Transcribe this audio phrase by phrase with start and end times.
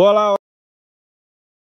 [0.00, 0.36] Olá,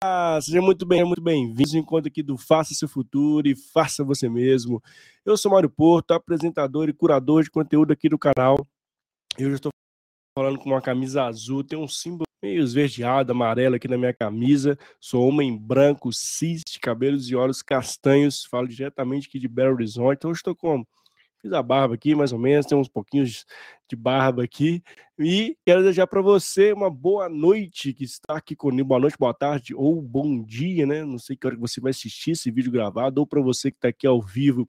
[0.03, 0.41] olá!
[0.41, 4.83] Seja muito bem, muito bem-vindos encontro aqui do Faça Seu Futuro e Faça Você Mesmo.
[5.23, 8.57] Eu sou Mário Porto, apresentador e curador de conteúdo aqui do canal.
[9.37, 9.71] Eu já estou
[10.37, 14.77] falando com uma camisa azul, tem um símbolo meio esverdeado, amarelo aqui na minha camisa.
[14.99, 18.43] Sou homem branco, cis, de cabelos e olhos castanhos.
[18.43, 20.17] Falo diretamente aqui de Belo Horizonte.
[20.17, 20.85] Então, estou com
[21.41, 23.45] Fiz a barba aqui, mais ou menos, tem uns pouquinhos
[23.87, 24.83] de barba aqui.
[25.17, 28.89] E quero desejar para você uma boa noite que está aqui comigo.
[28.89, 31.05] Boa noite, boa tarde ou bom dia, né?
[31.05, 33.77] Não sei que hora que você vai assistir esse vídeo gravado, ou para você que
[33.77, 34.67] está aqui ao vivo.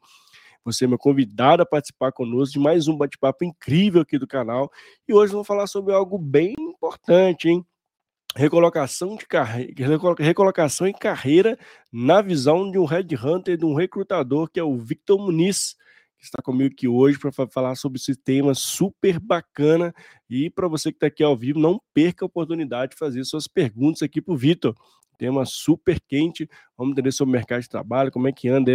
[0.65, 4.71] Você é meu convidado a participar conosco de mais um bate-papo incrível aqui do canal.
[5.09, 7.67] E hoje vamos falar sobre algo bem importante, hein?
[8.37, 9.73] recolocação de carreira,
[10.21, 11.59] recolocação em carreira
[11.93, 15.75] na visão de um headhunter, de um recrutador que é o Victor Muniz
[16.21, 19.95] que está comigo aqui hoje para falar sobre esse tema super bacana.
[20.29, 23.49] E para você que está aqui ao vivo, não perca a oportunidade de fazer suas
[23.49, 24.75] perguntas aqui para o Vitor.
[25.17, 26.47] Tema super quente.
[26.77, 28.71] Vamos entender sobre o mercado de trabalho, como é que anda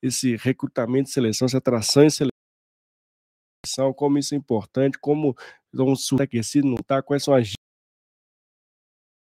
[0.00, 5.36] esse recrutamento e seleção, essa atração e seleção, como isso é importante, como
[5.72, 7.48] estão aquecido, não está, quais são as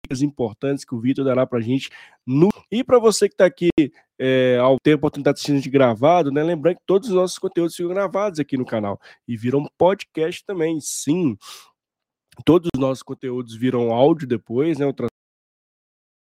[0.06, 1.90] dicas importantes que o Vitor dará para a gente.
[2.26, 2.48] No...
[2.70, 3.68] E para você que está aqui
[4.18, 6.42] é, ao ter a oportunidade de assistir gravado, né?
[6.42, 10.80] Lembrando que todos os nossos conteúdos ficam gravados aqui no canal e viram podcast também.
[10.80, 11.36] Sim,
[12.44, 14.86] todos os nossos conteúdos viram áudio depois, né?
[14.86, 14.94] Eu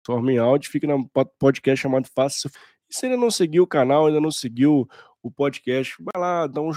[0.06, 1.09] transformo em áudio, fica no
[1.40, 2.50] podcast chamado Fácil.
[2.90, 4.88] E se ainda não seguiu o canal, ainda não seguiu
[5.22, 6.72] o podcast, vai lá, dá um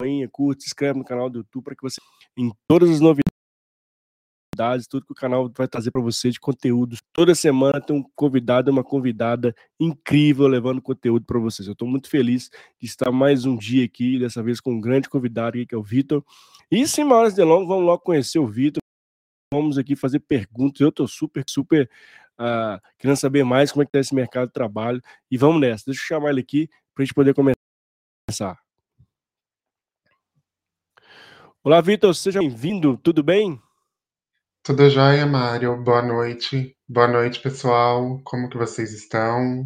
[0.00, 2.00] joinha, curte, se inscreve no canal do YouTube para que você,
[2.36, 3.29] em todas as novidades,
[4.60, 6.98] novidades, tudo que o canal vai trazer para você de conteúdos.
[7.12, 11.66] Toda semana tem um convidado, uma convidada incrível levando conteúdo para vocês.
[11.66, 15.08] Eu estou muito feliz de estar mais um dia aqui, dessa vez com um grande
[15.08, 16.22] convidado aqui, que é o Vitor.
[16.70, 18.80] E sem maiores delongas, vamos logo conhecer o Vitor.
[19.52, 20.80] Vamos aqui fazer perguntas.
[20.80, 21.90] Eu estou super, super
[22.38, 25.02] uh, querendo saber mais como é que está esse mercado de trabalho.
[25.30, 25.86] E vamos nessa.
[25.86, 28.58] Deixa eu chamar ele aqui para a gente poder começar.
[31.62, 32.96] Olá, Vitor, seja bem-vindo.
[32.98, 33.60] Tudo bem?
[34.62, 35.74] Tudo jóia, Mário.
[35.82, 36.76] Boa noite.
[36.86, 38.20] Boa noite, pessoal.
[38.22, 39.64] Como que vocês estão?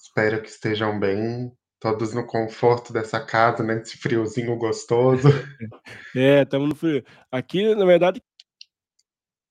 [0.00, 1.52] Espero que estejam bem.
[1.78, 3.82] Todos no conforto dessa casa, né?
[3.82, 5.28] Esse friozinho gostoso.
[6.16, 7.04] É, estamos no frio.
[7.30, 8.22] Aqui, na verdade,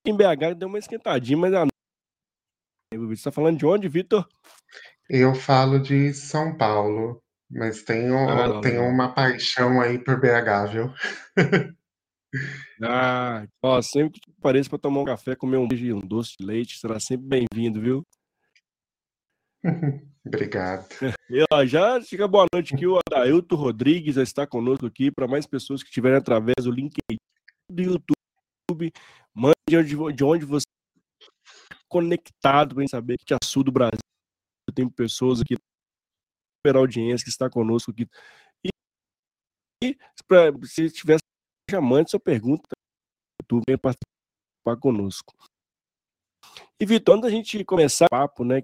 [0.04, 1.66] em BH deu uma esquentadinha, mas a
[2.92, 4.28] você está falando de onde, Vitor?
[5.08, 10.92] Eu falo de São Paulo, mas tenho, ah, tenho uma paixão aí por BH, viu?
[12.82, 16.34] Ah, ó, sempre que apareça para tomar um café, comer um beijo e um doce
[16.38, 18.06] de leite, será sempre bem-vindo, viu?
[20.24, 20.88] Obrigado.
[21.28, 25.28] E ó, já chega boa noite aqui, o Adailton Rodrigues já está conosco aqui, para
[25.28, 27.18] mais pessoas que estiverem através do LinkedIn
[27.70, 28.92] do YouTube,
[29.34, 30.64] mande de onde, de onde você
[31.20, 33.98] está conectado para saber que a sul do Brasil
[34.74, 35.56] tem pessoas aqui,
[36.60, 38.08] super audiência que está conosco aqui.
[38.64, 38.70] E,
[39.84, 41.22] e pra, se tivesse
[41.72, 42.68] já mande sua pergunta,
[43.48, 45.34] tu vem participar conosco.
[46.78, 48.62] E Vitor, antes da gente começar o papo, né,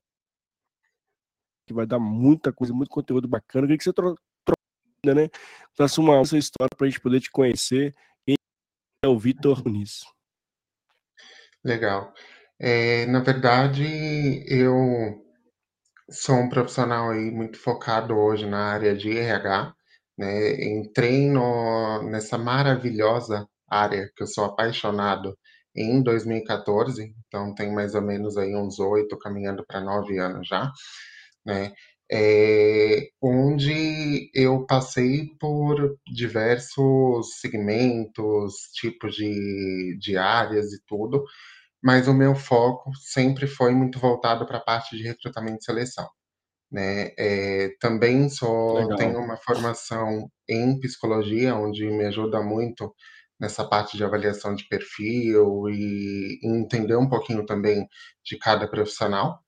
[1.66, 4.20] que vai dar muita coisa, muito conteúdo bacana, eu queria que você troca,
[5.04, 5.28] né,
[5.74, 7.94] traça uma sua história para a gente poder te conhecer.
[8.26, 8.36] Quem
[9.04, 10.04] é o Vitor Muniz?
[11.64, 12.12] Legal.
[12.58, 13.84] É, na verdade,
[14.46, 15.24] eu
[16.10, 19.74] sou um profissional aí muito focado hoje na área de RH,
[20.18, 20.64] né?
[20.64, 25.38] Entrei no, nessa maravilhosa área que eu sou apaixonado
[25.76, 30.72] em 2014, então tem mais ou menos aí uns oito, caminhando para nove anos já,
[31.46, 31.72] né?
[32.10, 41.24] É, onde eu passei por diversos segmentos, tipos de, de áreas e tudo,
[41.82, 46.08] mas o meu foco sempre foi muito voltado para a parte de recrutamento e seleção
[46.70, 47.10] né?
[47.18, 48.96] É, também só Legal.
[48.96, 52.94] tenho uma formação em psicologia, onde me ajuda muito
[53.40, 57.86] nessa parte de avaliação de perfil e entender um pouquinho também
[58.24, 59.40] de cada profissional,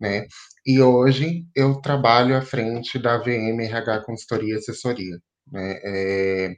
[0.00, 0.26] né?
[0.66, 5.18] E hoje eu trabalho à frente da VM RH Consultoria e Assessoria,
[5.50, 5.78] né?
[5.84, 6.54] É,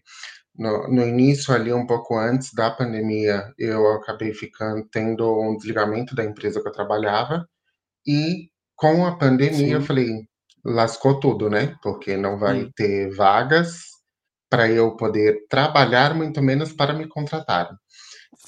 [0.57, 6.15] no, no, início ali, um pouco antes da pandemia, eu acabei ficando tendo um desligamento
[6.15, 7.47] da empresa que eu trabalhava
[8.07, 9.73] e com a pandemia, Sim.
[9.73, 10.25] eu falei,
[10.65, 11.77] lascou tudo, né?
[11.82, 12.71] Porque não vai Sim.
[12.75, 13.82] ter vagas
[14.49, 17.69] para eu poder trabalhar, muito menos para me contratar.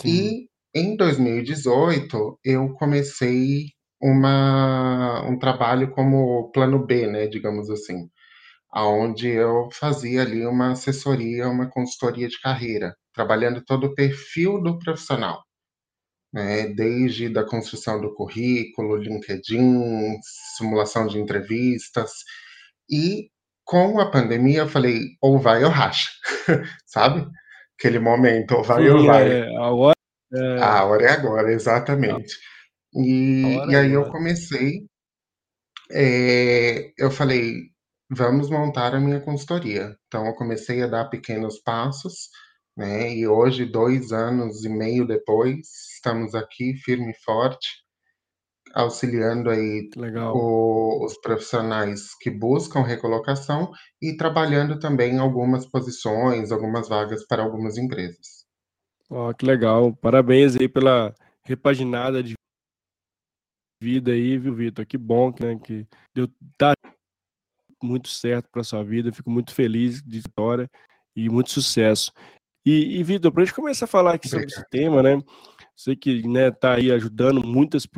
[0.04, 3.66] E em 2018, eu comecei
[4.00, 7.26] uma, um trabalho como plano B, né?
[7.26, 8.08] Digamos assim,
[8.70, 14.78] aonde eu fazia ali uma assessoria, uma consultoria de carreira, trabalhando todo o perfil do
[14.78, 15.42] profissional
[16.32, 20.18] né, desde da construção do currículo, LinkedIn,
[20.56, 22.12] simulação de entrevistas.
[22.90, 23.30] E
[23.64, 26.08] com a pandemia eu falei, ou vai ou racha,
[26.86, 27.26] sabe?
[27.78, 29.30] Aquele momento, ou vai Sim, ou vai.
[29.30, 29.96] é, agora,
[30.34, 30.62] é...
[30.62, 32.36] A hora é agora, exatamente.
[32.94, 34.86] E, e é aí eu comecei,
[35.90, 37.70] é, eu falei,
[38.10, 39.96] vamos montar a minha consultoria.
[40.06, 42.28] Então eu comecei a dar pequenos passos,
[42.76, 43.14] né?
[43.14, 45.68] E hoje, dois anos e meio depois,
[46.02, 47.68] estamos aqui firme e forte,
[48.74, 49.88] auxiliando aí
[50.34, 53.70] o, os profissionais que buscam recolocação
[54.02, 58.42] e trabalhando também algumas posições, algumas vagas para algumas empresas.
[59.08, 59.94] Oh, que legal.
[59.94, 61.14] Parabéns aí pela
[61.44, 62.34] repaginada de
[63.80, 64.84] vida aí, viu, Vitor?
[64.84, 66.72] Que bom né, que deu tá
[67.82, 69.12] muito certo para sua vida.
[69.12, 70.68] Fico muito feliz de vitória
[71.14, 72.10] e muito sucesso.
[72.64, 75.20] E, e Vitor, para a gente começar a falar aqui sobre esse tema, né?
[75.82, 77.88] Sei que né, tá aí ajudando muitas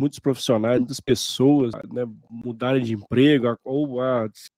[0.00, 4.48] muitos profissionais, muitas pessoas né, mudarem de emprego ou a se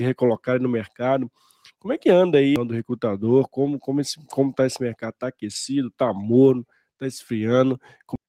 [0.00, 1.28] recolocarem no mercado.
[1.80, 3.48] Como é que anda aí do recrutador?
[3.48, 5.14] Como como esse, como tá esse mercado?
[5.14, 5.88] Está aquecido?
[5.88, 6.64] Está morno?
[6.92, 7.76] Está esfriando?
[8.06, 8.20] Como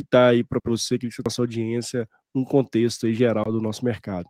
[0.00, 4.28] está aí para você que está sua audiência um contexto geral do nosso mercado?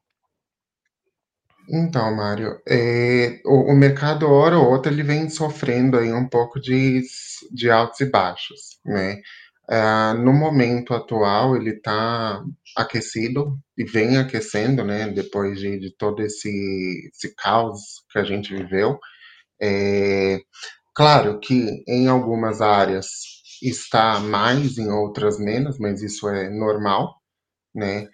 [1.68, 6.60] Então, Mário, é, o, o, mercado, hora ou outra, ele vem sofrendo aí um pouco
[6.60, 7.02] de,
[7.52, 9.20] de altos e baixos, né?
[9.70, 12.42] Uh, no momento atual, ele está
[12.76, 15.08] aquecido e vem aquecendo, né?
[15.08, 18.98] Depois de, de todo esse, esse caos que a gente viveu.
[19.60, 20.40] É,
[20.94, 23.06] claro que em algumas áreas
[23.62, 27.14] está mais, em outras menos, mas isso é normal,
[27.74, 28.08] né?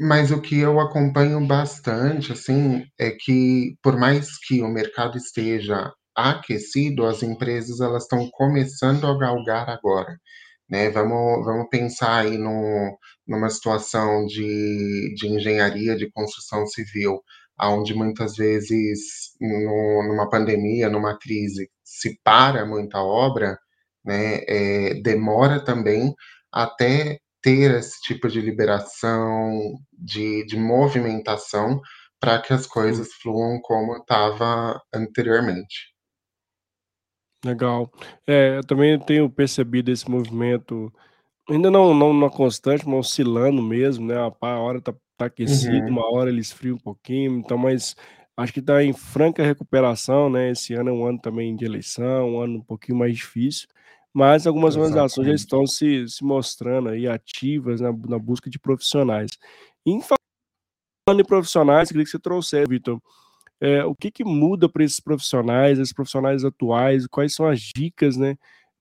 [0.00, 5.92] Mas o que eu acompanho bastante, assim, é que por mais que o mercado esteja
[6.14, 10.18] aquecido, as empresas elas estão começando a galgar agora,
[10.68, 10.90] né?
[10.90, 17.20] Vamos, vamos pensar aí no, numa situação de, de engenharia, de construção civil,
[17.60, 23.58] onde muitas vezes no, numa pandemia, numa crise, se para muita obra,
[24.04, 24.40] né?
[24.48, 26.14] É, demora também
[26.52, 27.18] até
[27.48, 29.58] ter esse tipo de liberação,
[29.92, 31.80] de, de movimentação,
[32.20, 35.94] para que as coisas fluam como estava anteriormente.
[37.44, 37.90] Legal.
[38.26, 40.92] É, eu também tenho percebido esse movimento,
[41.50, 44.16] ainda não, não na constante, mas oscilando mesmo, né?
[44.16, 45.92] A hora tá, tá aquecido, Uhum.
[45.92, 47.96] uma hora ele esfria um pouquinho, então, mas
[48.36, 50.50] acho que está em franca recuperação, né?
[50.52, 53.68] Esse ano é um ano também de eleição, um ano um pouquinho mais difícil,
[54.12, 59.30] mas algumas organizações já estão se, se mostrando aí ativas na, na busca de profissionais.
[59.86, 63.00] Em falando em profissionais, queria que você trouxesse, Vitor,
[63.60, 68.16] é, o que, que muda para esses profissionais, esses profissionais atuais, quais são as dicas,
[68.16, 68.36] né,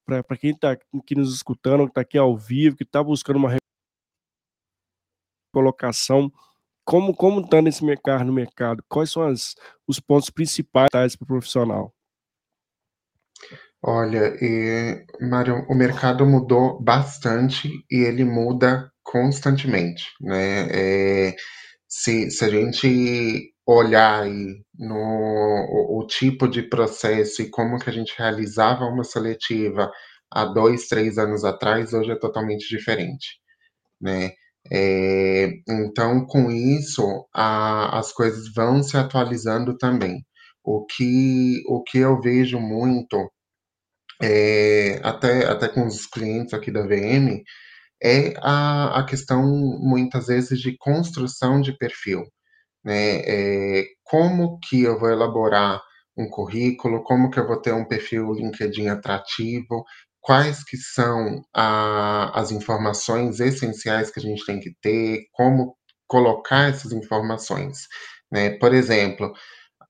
[0.06, 3.58] para quem está aqui nos escutando, que está aqui ao vivo, que está buscando uma
[5.54, 6.32] colocação,
[6.86, 9.56] como como está nesse mercado, no mercado, quais são as,
[9.88, 11.94] os pontos principais para o profissional?
[13.84, 20.68] Olha, e, Mário, o mercado mudou bastante e ele muda constantemente, né?
[21.30, 21.36] É,
[21.88, 27.90] se, se a gente olhar aí no o, o, tipo de processo e como que
[27.90, 29.92] a gente realizava uma seletiva
[30.32, 33.40] há dois, três anos atrás, hoje é totalmente diferente,
[34.02, 34.32] né?
[34.72, 37.04] É, então, com isso,
[37.34, 40.26] a, as coisas vão se atualizando também.
[40.64, 43.32] O que, o que eu vejo muito
[44.22, 47.44] é, até, até com os clientes aqui da VM,
[48.02, 49.44] é a, a questão,
[49.80, 52.24] muitas vezes, de construção de perfil.
[52.84, 53.22] Né?
[53.26, 55.82] É, como que eu vou elaborar
[56.18, 59.86] um currículo, como que eu vou ter um perfil LinkedIn atrativo,
[60.22, 65.76] quais que são a, as informações essenciais que a gente tem que ter, como
[66.08, 67.88] colocar essas informações.
[68.32, 68.52] Né?
[68.52, 69.32] Por exemplo,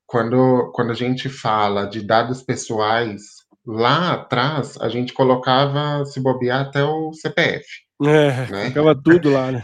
[0.05, 3.21] quando, quando a gente fala de dados pessoais,
[3.67, 7.65] lá atrás a gente colocava, se bobear, até o CPF.
[8.03, 8.71] É, né?
[8.71, 9.63] colocava tudo lá, né?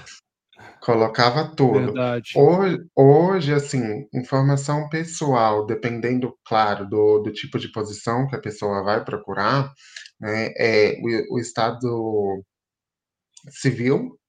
[0.83, 1.85] colocava tudo.
[1.85, 2.33] Verdade.
[2.35, 8.83] Hoje, hoje, assim, informação pessoal, dependendo, claro, do, do tipo de posição que a pessoa
[8.83, 9.71] vai procurar,
[10.19, 12.43] né, é o, o estado
[13.49, 14.19] civil,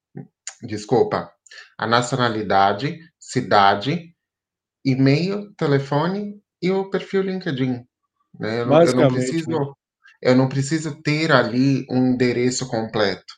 [0.63, 1.31] desculpa,
[1.79, 4.15] a nacionalidade, cidade,
[4.85, 7.85] e-mail, telefone e o perfil LinkedIn.
[8.39, 8.61] Né?
[8.61, 9.19] Eu, não, eu não Basicamente, né?
[9.19, 9.77] preciso,
[10.23, 13.35] eu não preciso ter ali um endereço completo.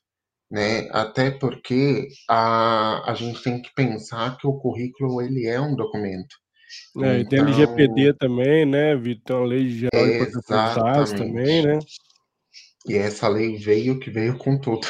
[0.50, 0.88] Né?
[0.92, 6.36] Até porque a, a gente tem que pensar que o currículo ele é um documento.
[7.02, 9.42] É, e tem Então LGPD também, né, Vitor?
[9.42, 11.78] A Lei Geral de Proteção também, né?
[12.88, 14.86] E essa lei veio que veio com tudo.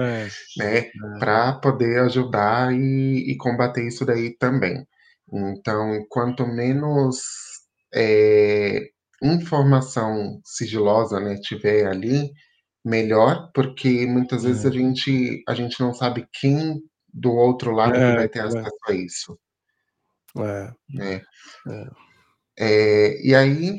[0.00, 0.90] É, né, é.
[1.18, 4.86] para poder ajudar e, e, combater isso daí também.
[5.30, 7.22] Então, quanto menos
[7.94, 8.80] é,
[9.22, 12.30] informação sigilosa né, tiver ali,
[12.84, 14.72] melhor, porque muitas vezes a É.
[14.72, 16.80] gente, a gente não sabe quem
[17.12, 18.42] do outro lado que É, vai ter é.
[18.42, 19.38] acesso a isso.
[20.38, 21.22] É, Né?
[21.68, 21.90] é.
[22.58, 23.78] É, e aí,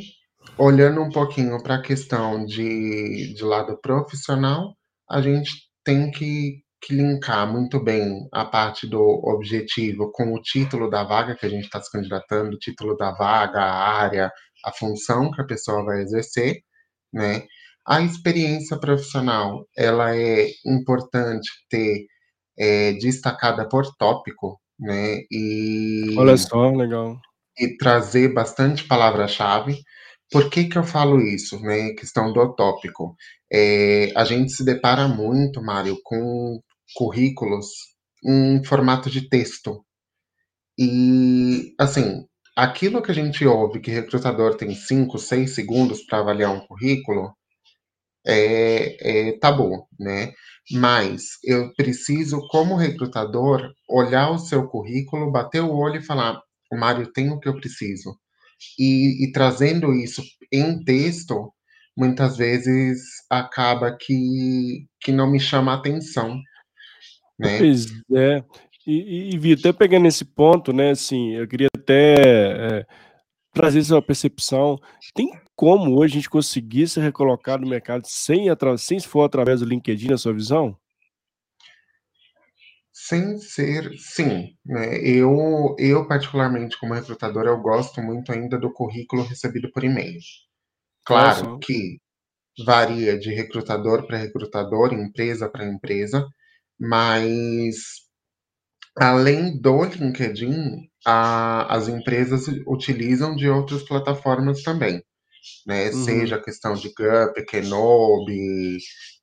[0.58, 4.76] olhando um pouquinho para a questão de, de lado profissional,
[5.10, 5.52] a gente
[5.84, 11.36] tem que, que linkar muito bem a parte do objetivo com o título da vaga
[11.36, 14.32] que a gente está se candidatando, o título da vaga, a área,
[14.64, 16.62] a função que a pessoa vai exercer,
[17.12, 17.44] né?
[17.86, 22.06] A experiência profissional, ela é importante ter
[22.58, 25.20] é, destacada por tópico, né?
[25.30, 27.18] E Olha só, legal.
[27.60, 29.82] e trazer bastante palavra-chave.
[30.32, 31.92] Por que, que eu falo isso, né?
[31.94, 33.16] Questão do tópico.
[33.52, 36.60] É, a gente se depara muito, Mário, com
[36.96, 37.68] currículos
[38.26, 39.84] em formato de texto.
[40.78, 46.52] E, assim, aquilo que a gente ouve que recrutador tem 5, 6 segundos para avaliar
[46.52, 47.36] um currículo
[48.26, 50.34] é, é tabu, né?
[50.72, 56.40] Mas eu preciso, como recrutador, olhar o seu currículo, bater o olho e falar:
[56.72, 58.18] o Mário tem o que eu preciso.
[58.80, 61.54] E, e trazendo isso em texto,
[61.98, 66.40] muitas vezes acaba que, que não me chama a atenção.
[67.38, 67.58] Né?
[67.58, 68.44] Pois é.
[68.86, 72.88] E, e, Vitor, até pegando esse ponto, né, assim, eu queria até é,
[73.54, 74.78] trazer essa percepção.
[75.14, 78.48] Tem como hoje a gente conseguir se recolocar no mercado sem,
[78.78, 80.78] sem se for através do LinkedIn, na sua visão?
[82.92, 84.56] Sem ser, sim.
[84.66, 84.98] Né?
[85.00, 90.20] Eu, eu, particularmente, como recrutador, eu gosto muito ainda do currículo recebido por e-mail.
[91.06, 92.00] Claro que
[92.66, 96.26] varia de recrutador para recrutador, empresa para empresa,
[96.80, 98.03] mas
[98.96, 105.04] além do LinkedIn, a, as empresas utilizam de outras plataformas também.
[105.68, 105.90] Né?
[105.90, 106.04] Uhum.
[106.04, 108.78] Seja a questão de Gup, Kenobi,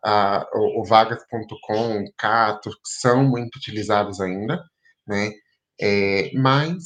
[0.04, 4.62] a, o, o Vagas.com, Cato, que são muito utilizados ainda,
[5.06, 5.30] né?
[5.80, 6.84] É, mas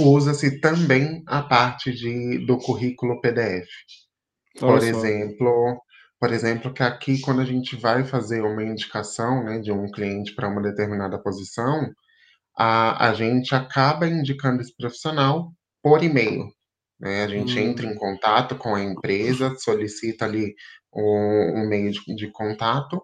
[0.00, 3.68] usa-se também a parte de, do currículo PDF.
[4.60, 4.86] Olha Por só.
[4.86, 5.82] exemplo,
[6.22, 10.32] por exemplo, que aqui quando a gente vai fazer uma indicação né, de um cliente
[10.36, 11.92] para uma determinada posição,
[12.56, 15.52] a, a gente acaba indicando esse profissional
[15.82, 16.48] por e-mail.
[17.00, 17.24] Né?
[17.24, 17.62] A gente Hum.
[17.62, 20.54] entra em contato com a empresa, solicita ali
[20.94, 23.02] um, um meio de, de, contato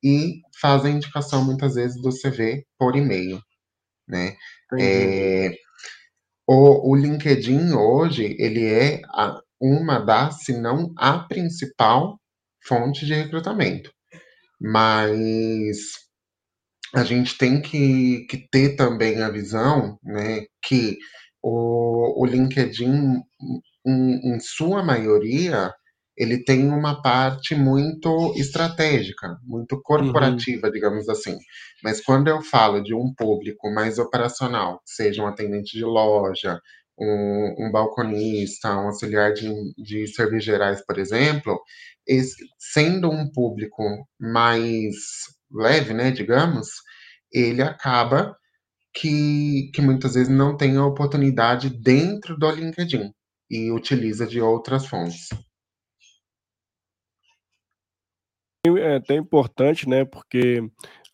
[0.00, 3.42] e faz a indicação muitas vezes do CV por e-mail.
[4.06, 4.36] Né?
[4.78, 5.52] É,
[6.46, 12.21] o, o, LinkedIn hoje ele é a, uma das, se não a principal
[12.66, 13.90] fonte de recrutamento.
[14.60, 15.78] Mas
[16.94, 20.98] a gente tem que, que ter também a visão né, que
[21.42, 23.20] o, o LinkedIn,
[23.84, 25.72] em, em, sua maioria,
[26.16, 30.72] ele tem uma parte muito estratégica, muito corporativa, uhum.
[30.72, 31.38] digamos assim.
[31.82, 36.60] Mas quando eu falo de um público mais operacional, seja um atendente de loja,
[36.98, 41.60] um, um balconista, um auxiliar de, de serviços gerais, por exemplo,
[42.06, 43.82] esse, sendo um público
[44.20, 44.94] mais
[45.50, 46.68] leve, né, digamos,
[47.32, 48.36] ele acaba
[48.94, 53.12] que, que muitas vezes não tem a oportunidade dentro do LinkedIn
[53.50, 55.28] e utiliza de outras fontes.
[58.64, 60.04] É até importante, né?
[60.04, 60.60] Porque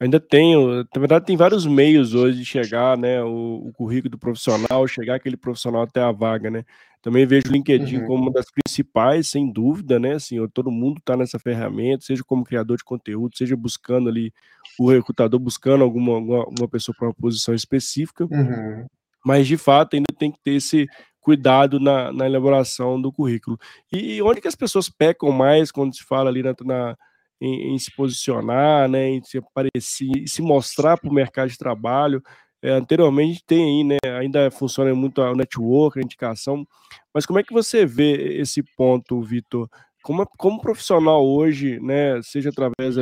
[0.00, 3.22] ainda tem, na verdade, tem vários meios hoje de chegar, né?
[3.22, 6.64] O, o currículo do profissional, chegar aquele profissional até a vaga, né?
[7.00, 8.06] Também vejo o LinkedIn Uhum.
[8.06, 10.14] como uma das principais, sem dúvida, né?
[10.14, 14.32] Assim, todo mundo está nessa ferramenta, seja como criador de conteúdo, seja buscando ali
[14.78, 18.24] o recrutador buscando alguma, alguma, alguma pessoa para uma posição específica.
[18.24, 18.86] Uhum.
[19.24, 20.86] Mas de fato ainda tem que ter esse
[21.20, 23.58] cuidado na, na elaboração do currículo.
[23.92, 26.96] E, e, onde que as pessoas pecam mais quando se fala ali na, na
[27.40, 32.22] em, em, se posicionar, né, em se aparecer, se mostrar para o mercado de trabalho.
[32.60, 36.66] É, anteriormente tem aí, né, ainda funciona muito a network, a indicação,
[37.14, 39.68] mas como é que você vê esse ponto, Vitor?
[40.02, 42.96] Como, como profissional hoje, né, seja através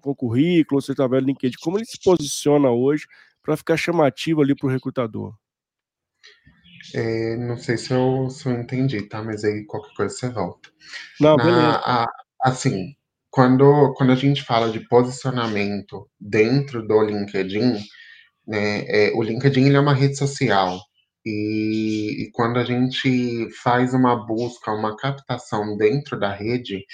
[0.00, 3.04] com currículo, seja através do LinkedIn, como ele se posiciona hoje
[3.42, 5.34] para ficar chamativo ali para o recrutador?
[6.94, 9.22] É, não sei se eu, se eu entendi, tá?
[9.22, 10.70] Mas aí qualquer coisa você volta.
[11.20, 11.80] Não, Na, beleza.
[11.84, 12.06] a,
[12.42, 12.96] assim,
[13.38, 17.78] quando, quando a gente fala de posicionamento dentro do LinkedIn,
[18.44, 20.76] né, é, o LinkedIn ele é uma rede social
[21.24, 26.84] E, e quando a gente faz uma busca, uma captação dentro da rede,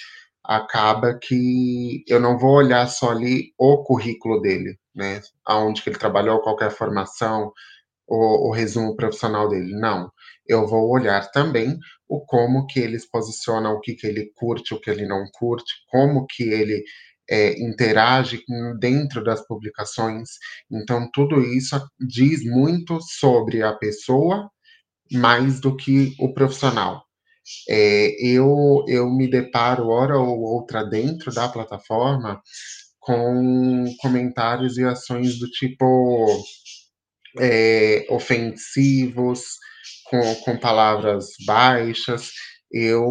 [0.45, 5.23] acaba que eu não vou olhar só ali o currículo dele, né?
[5.47, 7.53] Aonde que ele trabalhou, qualquer formação,
[8.07, 9.73] o, o resumo profissional dele.
[9.73, 10.11] Não.
[10.47, 14.75] Eu vou olhar também o como que ele se posiciona, o que, que ele curte,
[14.75, 16.83] o que ele não curte, como que ele
[17.29, 18.43] é, interage
[18.79, 20.31] dentro das publicações.
[20.71, 24.51] Então, tudo isso diz muito sobre a pessoa
[25.13, 27.05] mais do que o profissional.
[27.69, 32.41] É, eu, eu me deparo, hora ou outra, dentro da plataforma,
[32.99, 36.27] com comentários e ações do tipo
[37.39, 39.43] é, ofensivos,
[40.15, 42.31] com, com palavras baixas.
[42.71, 43.05] Eu,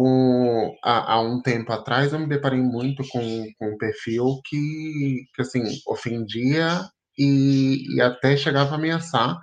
[0.82, 5.42] há, há, um tempo atrás, eu me deparei muito com, com um perfil que, que
[5.42, 6.80] assim, ofendia
[7.18, 9.38] e, e até chegava a ameaçar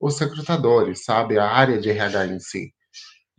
[0.00, 1.38] os recrutadores, sabe?
[1.38, 2.72] A área de RH em si,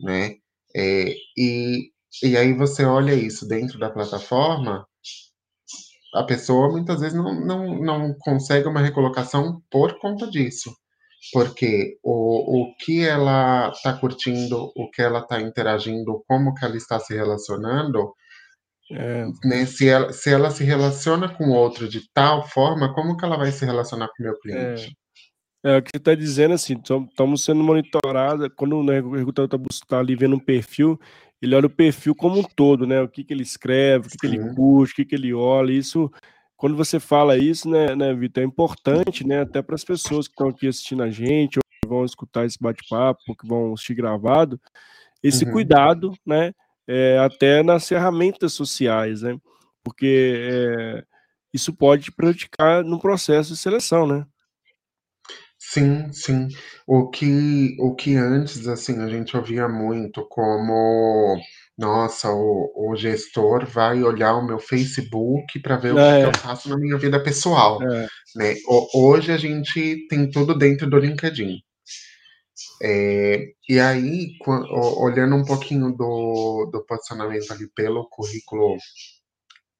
[0.00, 0.34] né?
[0.76, 1.90] É, e,
[2.22, 4.86] e aí você olha isso dentro da plataforma,
[6.14, 10.72] a pessoa muitas vezes não, não, não consegue uma recolocação por conta disso.
[11.32, 16.76] Porque o, o que ela está curtindo, o que ela está interagindo, como que ela
[16.76, 18.12] está se relacionando,
[18.90, 19.26] é.
[19.44, 23.36] né, se, ela, se ela se relaciona com outro de tal forma, como que ela
[23.36, 24.96] vai se relacionar com o meu cliente?
[25.64, 29.60] É, é o que você está dizendo, assim, estamos sendo monitorados, quando né, o recrutador
[29.70, 30.98] está tá ali vendo um perfil,
[31.42, 33.00] ele olha o perfil como um todo, né?
[33.00, 35.72] O que, que ele escreve, o que, que ele curte, o que, que ele olha,
[35.72, 36.10] isso
[36.58, 40.32] quando você fala isso, né, né Vitor, é importante, né, até para as pessoas que
[40.32, 44.60] estão aqui assistindo a gente, ou que vão escutar esse bate-papo, que vão assistir gravado,
[45.22, 45.52] esse uhum.
[45.52, 46.52] cuidado, né,
[46.86, 49.38] é, até nas ferramentas sociais, né,
[49.84, 51.04] porque é,
[51.54, 54.26] isso pode prejudicar no processo de seleção, né?
[55.56, 56.48] Sim, sim.
[56.86, 61.38] O que, o que antes, assim, a gente ouvia muito como
[61.78, 66.40] nossa, o, o gestor vai olhar o meu Facebook para ver o que, que eu
[66.40, 68.08] faço na minha vida pessoal, É.
[68.34, 68.54] né?
[68.92, 71.62] Hoje a gente tem tudo dentro do LinkedIn.
[72.82, 74.30] É, e aí,
[74.96, 78.76] olhando um pouquinho do, do posicionamento ali pelo currículo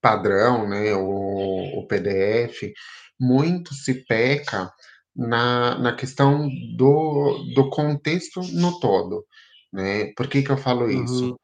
[0.01, 2.73] padrão, né, o, o PDF,
[3.19, 4.73] muito se peca
[5.17, 9.25] na, na questão do, do contexto no todo,
[9.73, 10.13] né?
[10.17, 11.37] Por que que eu falo isso?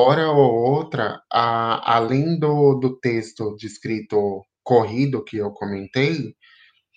[0.00, 4.18] Hora ou outra, a além do do texto descrito
[4.62, 6.34] corrido que eu comentei,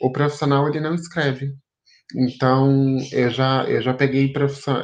[0.01, 1.53] o profissional ele não escreve.
[2.15, 4.33] Então, eu já eu já peguei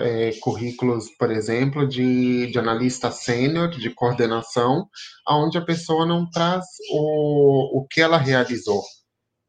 [0.01, 4.88] eh, currículos, por exemplo, de de analista sênior, de coordenação,
[5.27, 8.84] aonde a pessoa não traz o o que ela realizou,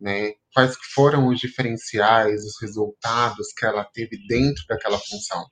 [0.00, 5.44] né, quais foram os diferenciais, os resultados que ela teve dentro daquela função.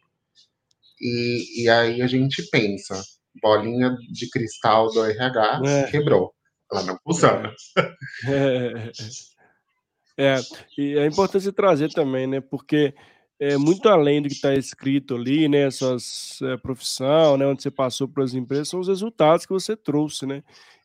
[1.00, 3.00] E, e aí a gente pensa,
[3.42, 5.90] bolinha de cristal do RH é.
[5.90, 6.32] quebrou.
[6.72, 7.52] Ela não funciona.
[8.26, 8.90] É.
[10.18, 10.37] é.
[10.76, 12.40] e é importante trazer também, né?
[12.40, 12.94] Porque
[13.38, 15.70] é muito além do que está escrito ali, né?
[15.70, 17.46] Suas é, profissão, né?
[17.46, 20.42] Onde você passou para as empresas, são os resultados que você trouxe, né?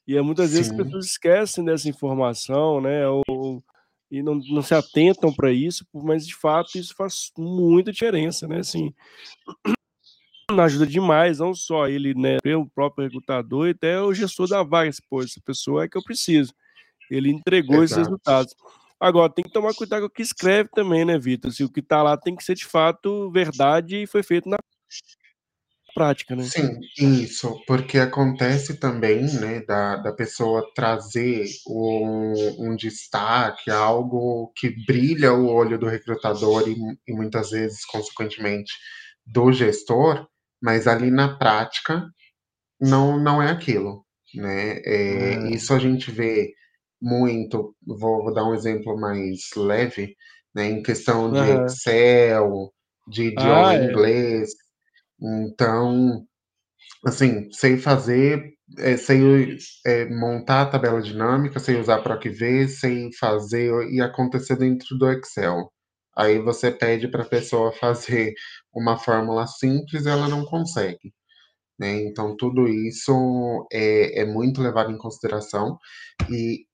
[0.08, 0.58] E é, muitas Sim.
[0.58, 3.08] vezes as pessoas esquecem dessa informação, né?
[3.08, 3.64] Ou,
[4.12, 8.60] e não, não se atentam para isso, mas de fato isso faz muita diferença, né?
[8.60, 8.94] Assim,
[10.60, 14.92] ajuda demais, não só ele, né, o próprio recrutador e até o gestor da vaga,
[15.10, 16.54] pô, essa pessoa é que eu preciso.
[17.10, 17.86] Ele entregou Exato.
[17.86, 18.56] esses resultados.
[19.00, 21.50] Agora, tem que tomar cuidado com o que escreve também, né, Vitor?
[21.50, 24.58] Assim, o que está lá tem que ser de fato verdade e foi feito na
[25.94, 26.44] prática, né?
[26.44, 34.70] Sim, isso, porque acontece também, né, da, da pessoa trazer um, um destaque, algo que
[34.86, 36.76] brilha o olho do recrutador e,
[37.08, 38.72] e muitas vezes, consequentemente,
[39.26, 40.28] do gestor,
[40.62, 42.06] mas ali na prática
[42.80, 44.78] não, não é aquilo, né?
[44.86, 45.50] É, é.
[45.52, 46.54] Isso a gente vê
[47.02, 50.16] muito, vou, vou, dar um exemplo mais leve,
[50.54, 50.68] né?
[50.68, 51.66] Em questão de uhum.
[51.66, 52.74] Excel,
[53.08, 53.86] de idioma ah, é.
[53.86, 54.50] inglês.
[55.22, 56.26] Então,
[57.06, 63.72] assim, sei fazer, é, sei é, montar a tabela dinâmica, sei usar PROC-V, sei fazer
[63.92, 65.72] e acontecer dentro do Excel.
[66.16, 68.34] Aí você pede para a pessoa fazer
[68.74, 71.14] uma fórmula simples, ela não consegue.
[71.80, 72.04] Né?
[72.04, 75.78] Então, tudo isso é, é muito levado em consideração.
[76.30, 76.66] E,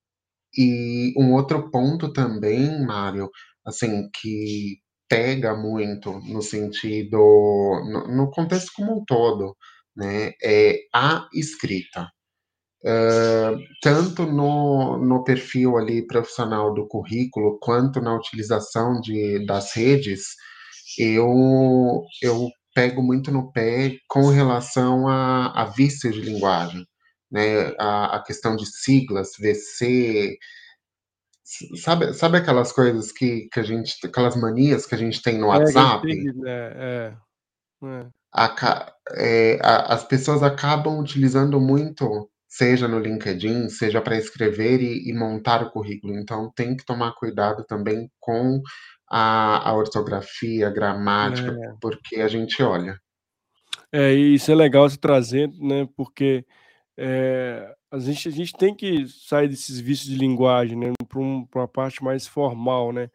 [0.57, 3.29] e um outro ponto também, Mário,
[3.65, 9.55] assim, que pega muito no sentido, no, no contexto como um todo,
[9.95, 12.09] né, é a escrita.
[12.83, 20.35] Uh, tanto no, no perfil ali profissional do currículo, quanto na utilização de, das redes,
[20.97, 26.85] eu, eu pego muito no pé com relação a, a vícios de linguagem,
[27.31, 27.73] né?
[27.79, 30.37] A, a questão de siglas, VC,
[31.81, 35.47] sabe, sabe aquelas coisas que, que a gente, aquelas manias que a gente tem no
[35.47, 36.05] WhatsApp?
[36.45, 37.13] É,
[37.81, 38.07] é, é.
[39.15, 45.13] É, a, as pessoas acabam utilizando muito, seja no LinkedIn, seja para escrever e, e,
[45.13, 46.17] montar o currículo.
[46.17, 48.61] Então tem que tomar cuidado também com
[49.09, 51.73] a, a ortografia, a gramática, É.
[51.81, 52.99] porque a gente olha.
[53.91, 55.87] É, e isso é legal se trazer, né?
[55.95, 56.45] Porque
[56.97, 60.93] é, a, gente, a gente tem que sair desses vícios de linguagem, né?
[61.07, 63.09] Para um, uma parte mais formal, né?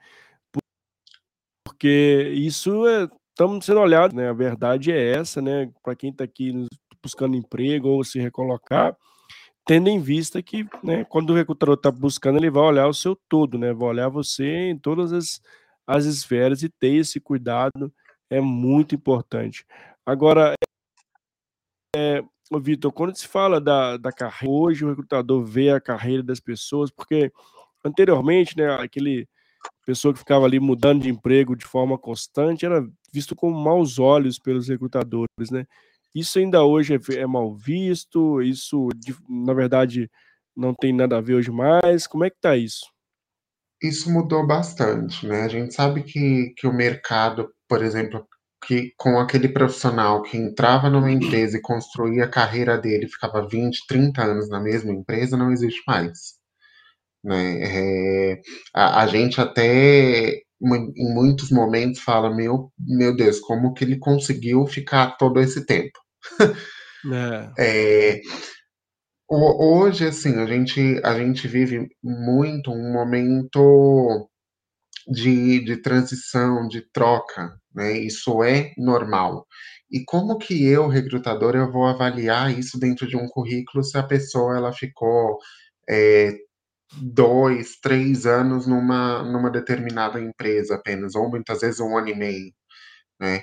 [1.65, 3.09] Porque isso é.
[3.31, 4.29] Estamos sendo olhados, né?
[4.29, 5.71] A verdade é essa, né?
[5.83, 6.67] Para quem está aqui
[7.03, 8.95] buscando emprego ou se recolocar,
[9.65, 13.17] tendo em vista que, né, quando o recrutador está buscando, ele vai olhar o seu
[13.29, 13.73] todo, né?
[13.73, 15.41] Vai olhar você em todas as,
[15.87, 17.93] as esferas e ter esse cuidado
[18.31, 19.65] é muito importante.
[20.07, 20.55] Agora,
[21.95, 22.23] é,
[22.61, 26.91] Vitor, quando se fala da, da carreira, hoje o recrutador vê a carreira das pessoas,
[26.91, 27.31] porque
[27.85, 29.29] anteriormente, né, aquele
[29.85, 34.39] pessoa que ficava ali mudando de emprego de forma constante era visto com maus olhos
[34.39, 35.67] pelos recrutadores, né?
[36.15, 38.89] Isso ainda hoje é, é mal visto, isso,
[39.29, 40.11] na verdade,
[40.57, 42.07] não tem nada a ver hoje mais.
[42.07, 42.85] Como é que tá isso?
[43.83, 45.43] Isso mudou bastante, né?
[45.43, 48.27] A gente sabe que, que o mercado, por exemplo,
[48.65, 53.87] que com aquele profissional que entrava numa empresa e construía a carreira dele, ficava 20,
[53.89, 56.35] 30 anos na mesma empresa, não existe mais.
[57.25, 58.35] Né?
[58.35, 58.41] É,
[58.75, 64.67] a, a, gente até em muitos momentos fala, meu, meu Deus, como que ele conseguiu
[64.67, 65.99] ficar todo esse tempo?
[67.59, 68.13] É.
[68.15, 68.21] é,
[69.29, 74.29] hoje, assim, a gente, a gente vive muito um momento
[75.09, 77.93] de, de transição, de troca, né?
[77.99, 79.47] Isso é normal.
[79.91, 84.03] E como que eu, recrutador, eu vou avaliar isso dentro de um currículo se a
[84.03, 85.39] pessoa ela ficou
[85.89, 86.33] é,
[87.03, 92.53] dois, três anos numa, numa determinada empresa apenas, ou muitas vezes um ano e meio,
[93.21, 93.43] né?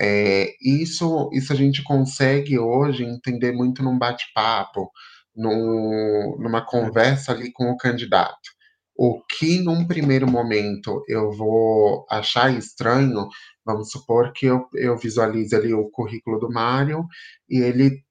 [0.00, 4.90] É, isso, isso a gente consegue hoje entender muito num bate-papo,
[5.36, 8.50] num, numa conversa ali com o candidato.
[8.96, 13.28] O que num primeiro momento eu vou achar estranho,
[13.64, 17.06] vamos supor que eu, eu visualize ali o currículo do Mário
[17.48, 18.02] e ele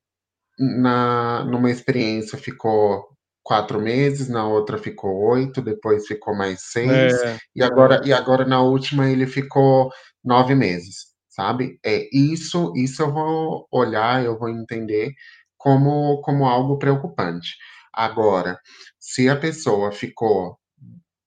[0.59, 3.07] na, numa experiência ficou
[3.43, 8.45] quatro meses, na outra ficou oito, depois ficou mais seis, É, e agora, e agora
[8.45, 9.89] na última ele ficou
[10.23, 11.08] nove meses,
[11.39, 11.79] sabe?
[11.85, 15.13] É isso, isso eu vou olhar, eu vou entender
[15.57, 17.55] como, como algo preocupante.
[17.93, 18.59] Agora,
[18.99, 20.57] se a pessoa ficou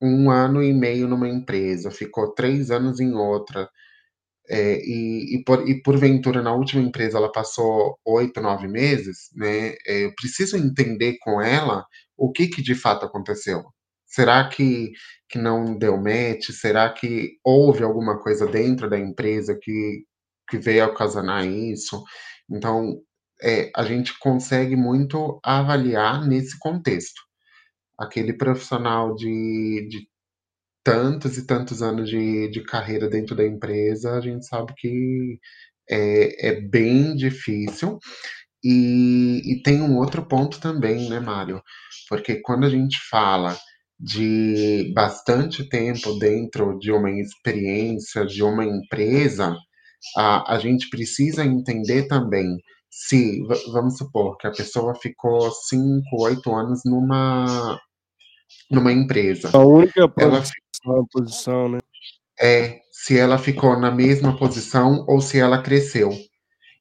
[0.03, 3.69] um ano e meio numa empresa, ficou três anos em outra,
[4.49, 9.75] é, e, e, por, e porventura na última empresa ela passou oito, nove meses, né?
[9.87, 13.65] É, eu preciso entender com ela o que, que de fato aconteceu.
[14.07, 14.93] Será que,
[15.33, 16.51] que não deu match?
[16.51, 20.05] Será que houve alguma coisa dentro da empresa que,
[20.49, 22.05] que veio ocasionar isso?
[22.51, 23.01] Então,
[23.43, 27.23] é, a gente consegue muito avaliar nesse contexto.
[27.99, 30.07] Aquele profissional de, de
[30.85, 35.39] tantos e tantos anos de, de carreira dentro da empresa, a gente sabe que
[35.89, 37.99] é, é bem difícil.
[38.63, 41.63] E, e tem um outro ponto também, né, Mário?
[42.09, 43.57] Porque quando a gente fala
[44.03, 49.57] de bastante tempo dentro de uma experiência, de uma empresa,
[50.17, 52.57] a, a gente precisa entender também
[52.91, 53.41] se,
[53.73, 57.79] vamos supor, que a pessoa ficou cinco, oito anos numa,
[58.69, 59.51] numa empresa.
[59.55, 60.43] A única posição,
[60.85, 61.79] ela, posição, né?
[62.41, 66.11] É, se ela ficou na mesma posição ou se ela cresceu.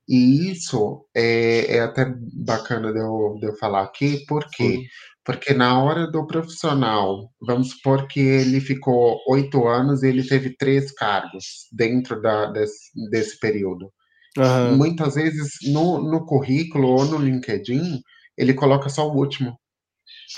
[0.10, 4.82] E isso é, é até bacana de eu, de eu falar aqui, por quê?
[5.24, 10.56] Porque na hora do profissional, vamos supor que ele ficou oito anos e ele teve
[10.58, 13.92] três cargos dentro da, desse, desse período.
[14.38, 14.78] Uhum.
[14.78, 18.02] Muitas vezes no, no currículo ou no LinkedIn,
[18.38, 19.60] ele coloca só o último.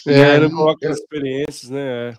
[0.08, 2.13] É, aí, ele coloca eu, as experiências, né?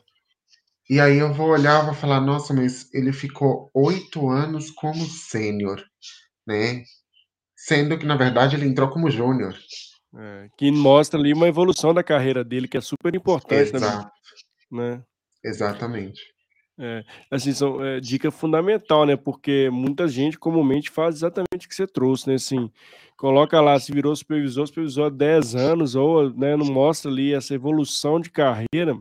[0.88, 5.04] E aí eu vou olhar e vou falar, nossa, mas ele ficou oito anos como
[5.04, 5.82] sênior,
[6.46, 6.84] né?
[7.56, 9.54] Sendo que, na verdade, ele entrou como júnior.
[10.16, 14.10] É, que mostra ali uma evolução da carreira dele, que é super importante, Exato.
[14.70, 15.02] né?
[15.44, 16.22] Exatamente.
[16.78, 19.16] É, assim, são é, dica fundamental, né?
[19.16, 22.34] Porque muita gente comumente faz exatamente o que você trouxe, né?
[22.34, 22.70] Assim,
[23.16, 27.54] coloca lá, se virou supervisor, supervisor há 10 anos, ou né, não mostra ali essa
[27.54, 28.98] evolução de carreira,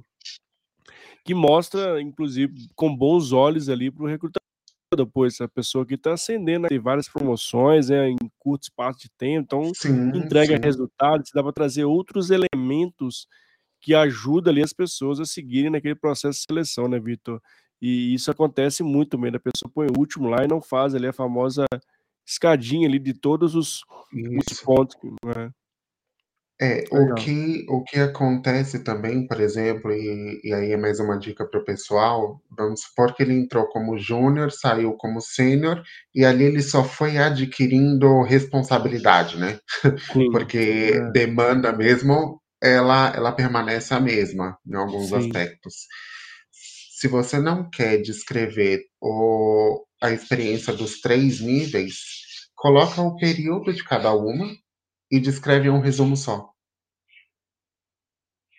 [1.26, 4.43] que mostra, inclusive, com bons olhos ali para o recrutador
[4.95, 9.43] depois essa pessoa que está ascendendo, tem várias promoções né, em curto espaço de tempo,
[9.43, 10.62] então sim, entrega sim.
[10.62, 13.27] resultados, dá para trazer outros elementos
[13.82, 17.41] que ajudam ali as pessoas a seguirem naquele processo de seleção, né, Vitor?
[17.82, 21.08] E isso acontece muito mesmo, a pessoa põe o último lá e não faz ali
[21.08, 21.65] a famosa
[22.25, 24.95] escadinha ali de todos os, os pontos.
[25.25, 25.51] Né?
[26.61, 31.17] É, o que, o que acontece também, por exemplo, e, e aí é mais uma
[31.17, 35.81] dica para o pessoal, vamos supor que ele entrou como júnior, saiu como sênior,
[36.13, 39.59] e ali ele só foi adquirindo responsabilidade, né?
[40.13, 41.11] Sim, Porque é.
[41.11, 45.17] demanda mesmo, ela, ela permanece a mesma em alguns Sim.
[45.17, 45.73] aspectos.
[46.51, 51.95] Se você não quer descrever o, a experiência dos três níveis,
[52.55, 54.47] coloca o período de cada uma
[55.13, 56.49] e descreve um resumo só.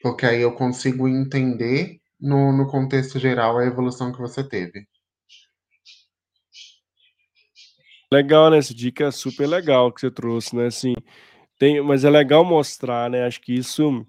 [0.01, 4.87] Porque aí eu consigo entender no, no contexto geral a evolução que você teve.
[8.13, 8.59] Legal, né?
[8.59, 10.67] Essa dica é super legal que você trouxe, né?
[10.67, 10.95] Assim,
[11.59, 13.27] tem, mas é legal mostrar, né?
[13.27, 14.07] Acho que isso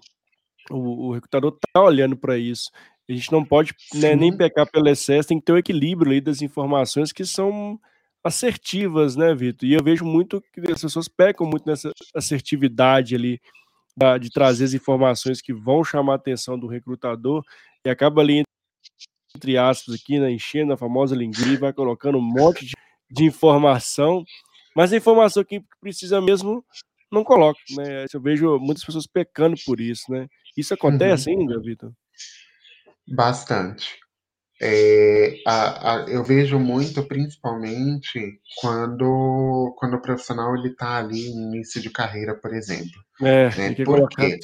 [0.70, 2.70] o, o recrutador tá olhando para isso.
[3.10, 6.22] A gente não pode né, nem pecar pelo excesso, tem que ter o um equilíbrio
[6.22, 7.80] das informações que são
[8.26, 9.68] assertivas, né, Vitor?
[9.68, 13.40] E eu vejo muito que as pessoas pecam muito nessa assertividade ali,
[14.20, 17.42] de trazer as informações que vão chamar a atenção do recrutador
[17.84, 18.42] e acaba ali,
[19.34, 22.74] entre aspas, aqui, né, enchendo a famosa linguiça vai colocando um monte de,
[23.10, 24.22] de informação,
[24.74, 26.62] mas a informação que precisa mesmo
[27.10, 28.04] não coloca, né?
[28.12, 30.26] Eu vejo muitas pessoas pecando por isso, né?
[30.56, 31.40] Isso acontece uhum.
[31.40, 31.92] ainda, Vitor?
[33.08, 33.98] Bastante.
[34.60, 41.54] É, a, a, eu vejo muito, principalmente, quando, quando o profissional ele está ali no
[41.54, 42.98] início de carreira, por exemplo.
[43.20, 43.74] É, né?
[43.84, 44.38] Porque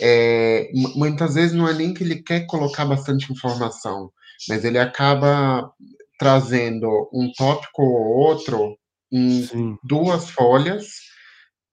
[0.00, 4.10] é, muitas vezes não é nem que ele quer colocar bastante informação,
[4.48, 5.70] mas ele acaba
[6.18, 8.78] trazendo um tópico ou outro
[9.12, 9.76] em Sim.
[9.82, 10.86] duas folhas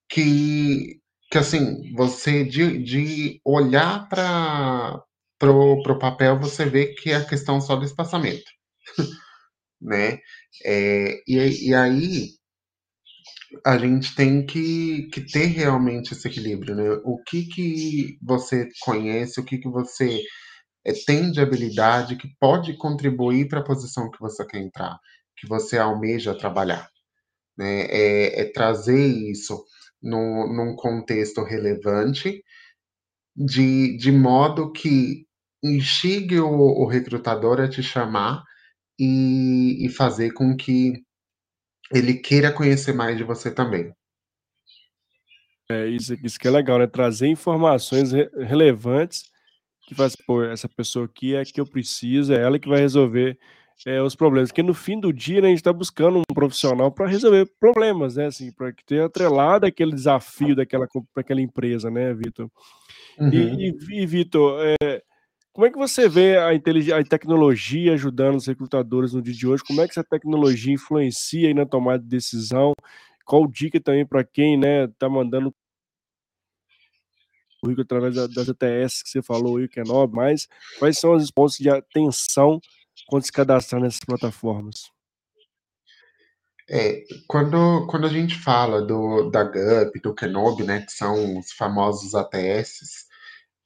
[0.09, 0.99] que,
[1.31, 5.01] que assim, você de, de olhar para
[5.45, 8.51] pro, pro papel, você vê que é a questão só do espaçamento,
[9.79, 10.19] né?
[10.63, 12.29] É, e, e aí
[13.63, 16.89] a gente tem que, que ter realmente esse equilíbrio, né?
[17.03, 20.21] O que que você conhece, o que que você
[20.83, 24.97] é, tem de habilidade que pode contribuir para a posição que você quer entrar,
[25.37, 26.89] que você almeja trabalhar,
[27.55, 27.81] né?
[27.83, 29.63] É, é trazer isso
[30.01, 32.43] num, num contexto relevante,
[33.35, 35.24] de, de modo que
[35.65, 38.43] instigue o, o recrutador a te chamar
[38.99, 41.03] e, e fazer com que
[41.91, 43.93] ele queira conhecer mais de você também.
[45.69, 46.87] É isso, isso que é legal, né?
[46.87, 49.23] Trazer informações re relevantes
[49.87, 53.37] que faz, pô, essa pessoa aqui é que eu preciso, é ela que vai resolver
[53.85, 54.49] é, os problemas.
[54.49, 58.15] Porque no fim do dia, né, a gente está buscando um profissional para resolver problemas,
[58.15, 58.27] né?
[58.27, 62.49] Assim, para ter atrelado aquele desafio daquela para aquela empresa, né, Vitor?
[63.19, 63.29] Uhum.
[63.29, 65.01] E, e, e Vitor, é,
[65.55, 69.63] como é que você vê a, a, tecnologia ajudando os recrutadores no dia de hoje?
[69.65, 72.73] Como é que essa tecnologia influencia aí na tomada de decisão?
[73.23, 75.55] Qual dica também para quem né, está mandando
[77.61, 80.45] currículo através das ETS que você falou aí, que é nobre, mas
[80.77, 82.59] quais são os pontos de atenção
[83.07, 84.91] quando se cadastrar nessas plataformas?
[86.69, 91.53] É, quando, quando a gente fala do, da GUP, do Kenobi, né, que são os
[91.53, 93.04] famosos ATS,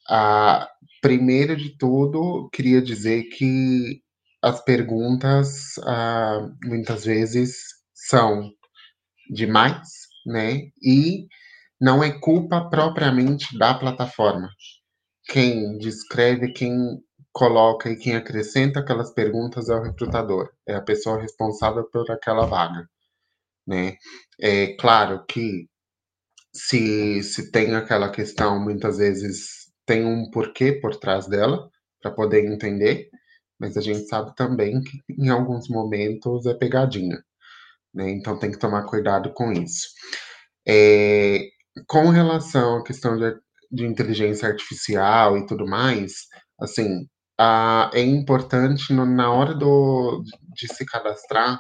[0.10, 0.68] a,
[1.02, 4.02] primeiro de tudo, queria dizer que
[4.42, 7.58] as perguntas ah, muitas vezes
[7.94, 8.52] são
[9.30, 9.90] demais,
[10.26, 10.70] né?
[10.82, 11.28] E
[11.80, 14.50] não é culpa propriamente da plataforma.
[15.28, 17.00] Quem descreve, quem
[17.32, 22.46] coloca e quem acrescenta aquelas perguntas é o recrutador, é a pessoa responsável por aquela
[22.46, 22.90] vaga,
[23.68, 23.96] né?
[24.42, 25.68] É claro que
[26.54, 29.59] se, se tem aquela questão, muitas vezes
[29.90, 31.68] tem um porquê por trás dela,
[32.00, 33.10] para poder entender,
[33.60, 37.18] mas a gente sabe também que em alguns momentos é pegadinha,
[37.92, 38.12] né?
[38.12, 39.88] Então tem que tomar cuidado com isso.
[40.68, 41.40] É,
[41.88, 43.36] com relação à questão de,
[43.72, 46.28] de inteligência artificial e tudo mais,
[46.62, 47.08] assim,
[47.40, 50.24] ah, é importante no, na hora do,
[50.54, 51.60] de se cadastrar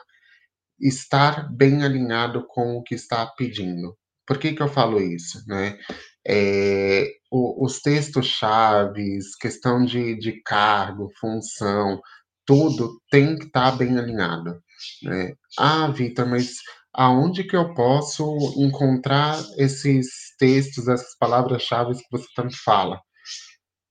[0.79, 3.97] estar bem alinhado com o que está pedindo.
[4.27, 5.43] Por que, que eu falo isso?
[5.47, 5.79] Né?
[6.27, 11.99] É, o, os textos chaves, questão de, de cargo, função,
[12.45, 14.59] tudo tem que estar bem alinhado.
[15.03, 15.33] Né?
[15.57, 16.55] Ah, Vitor, mas
[16.93, 18.25] aonde que eu posso
[18.57, 22.99] encontrar esses textos, essas palavras-chave que você tanto fala?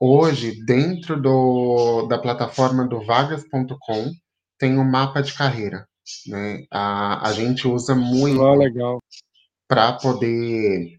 [0.00, 4.10] Hoje, dentro do, da plataforma do vagas.com,
[4.58, 5.86] tem um mapa de carreira.
[6.26, 6.64] né?
[6.70, 8.98] A, a gente usa muito Ah, legal.
[9.68, 10.96] para poder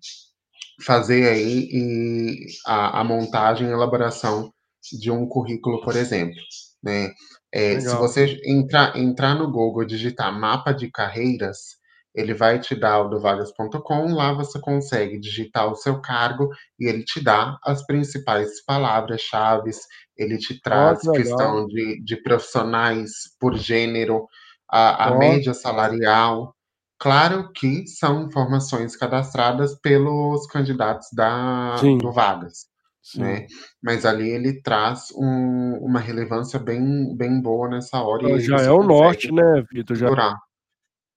[0.82, 4.52] fazer aí a, a montagem e elaboração
[5.00, 6.40] de um currículo, por exemplo,
[6.82, 7.12] né?
[7.52, 11.80] É, se você entrar, entrar no Google e digitar mapa de carreiras,
[12.14, 16.88] ele vai te dar o do vagas.com, lá você consegue digitar o seu cargo e
[16.88, 19.72] ele te dá as principais palavras-chave,
[20.18, 21.16] ele te traz legal.
[21.16, 24.28] questão de, de profissionais por gênero,
[24.70, 26.54] a, a média salarial,
[27.00, 32.68] Claro que são informações cadastradas pelos candidatos da sim, do Vagas,
[33.16, 33.56] né, sim.
[33.82, 38.62] mas ali ele traz um uma relevância bem bem boa nessa hora e Então já
[38.62, 39.96] é um norte, né, Vitor?
[39.96, 40.10] Já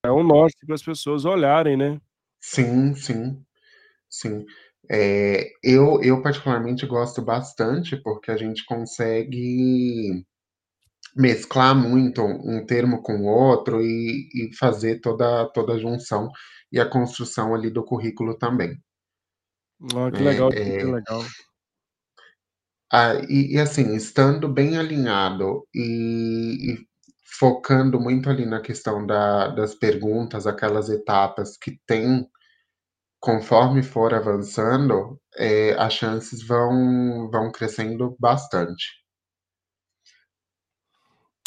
[0.04, 2.00] é um norte para as pessoas olharem, né?
[2.40, 3.44] Sim, sim,
[4.08, 4.46] sim.
[4.90, 10.24] Eh, eu eu particularmente gosto bastante, porque a gente consegue
[11.16, 16.30] mesclar muito um termo com o outro e e fazer toda toda a junção
[16.72, 18.76] e a construção ali do currículo também.
[20.14, 21.22] Que É, legal, que é, legal.
[22.92, 26.86] ah, e, e assim, estando bem alinhado e, e
[27.38, 32.26] focando muito ali na questão da, das perguntas, aquelas etapas que tem
[33.20, 39.01] conforme for avançando, é, as chances vão, vão crescendo bastante.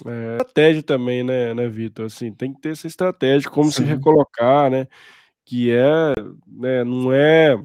[0.06, 2.06] É, estratégia também, né, né, Vitor?
[2.08, 4.88] Assim, tem que ter essa estratégia, como se Sim, recolocar, né?
[5.46, 6.14] Que é,
[6.48, 7.58] né, não é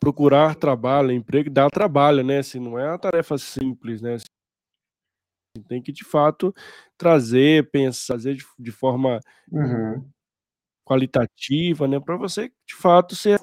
[0.00, 2.38] procurar trabalho, emprego, dá trabalho, né?
[2.38, 4.14] Assim, não é uma tarefa simples, né?
[4.14, 4.26] Assim,
[5.68, 6.54] tem que, de fato,
[6.96, 9.20] trazer, pensar, fazer de, de forma
[9.50, 10.08] uhum,
[10.84, 12.00] qualitativa, né?
[12.00, 13.40] Para você, de fato, ser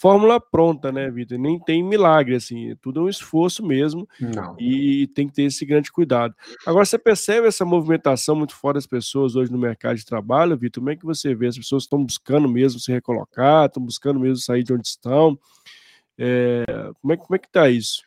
[0.00, 1.38] fórmula pronta, né, Vitor?
[1.38, 4.56] Nem tem milagre, assim, tudo é um esforço mesmo não.
[4.58, 6.34] e tem que ter esse grande cuidado.
[6.66, 10.80] Agora, você percebe essa movimentação muito fora das pessoas hoje no mercado de trabalho, Vitor?
[10.80, 11.48] Como é que você vê?
[11.48, 15.38] As pessoas estão buscando mesmo se recolocar, estão buscando mesmo sair de onde estão?
[16.18, 16.64] É,
[17.00, 18.02] como é, como é que tá isso?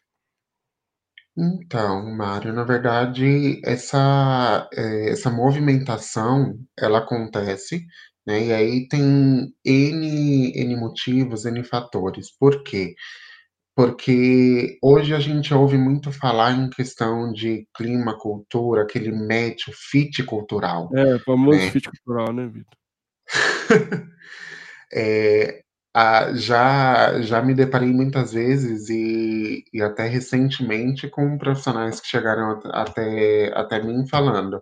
[1.36, 7.88] Então, Mário, na verdade, essa, eh, essa movimentação, ela acontece,
[8.26, 8.46] né?
[8.46, 12.32] E aí tem N, N motivos, N fatores.
[12.38, 12.96] Por quê?
[13.76, 19.74] Porque hoje a gente ouve muito falar em questão de clima, cultura, aquele match, o
[19.74, 21.72] fit cultural, É, o famoso né?
[21.72, 22.78] fit cultural, né, Vitor?
[24.96, 25.64] Eh,
[25.96, 32.52] ah, já já me deparei muitas vezes e e até recentemente com profissionais que chegaram
[32.52, 34.62] at até até mim falando: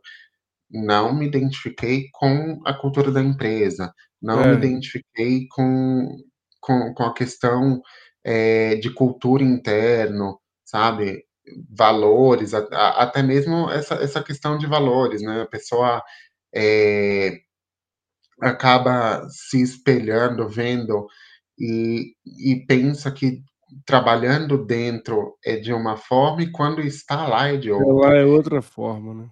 [0.71, 6.07] "Não me identifiquei com a cultura da empresa, não me É, identifiquei com
[6.61, 7.81] com com a questão,
[8.25, 11.23] eh, de cultura interno", sabe,
[11.69, 16.01] valores, a a até mesmo essa essa questão de valores, né, a pessoa,
[16.55, 17.41] eh
[18.41, 21.07] acaba se espelhando, vendo
[21.59, 23.43] e e pensa que
[23.85, 28.15] trabalhando dentro é de uma forma e quando está lá é de lá outra.
[28.15, 29.29] é outra forma, né?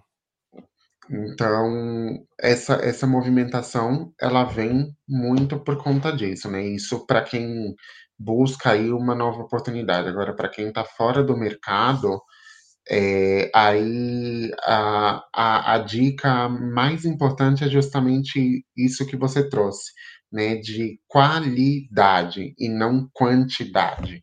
[1.12, 7.74] Então, essa essa movimentação, ela vem muito por conta disso, né, isso para quem
[8.18, 10.08] busca aí uma nova oportunidade.
[10.08, 12.20] Agora para quem está fora do mercado,
[12.90, 19.92] eh, aí a a a dica mais importante é justamente isso que você trouxe,
[20.32, 24.22] né, de qualidade e não quantidade.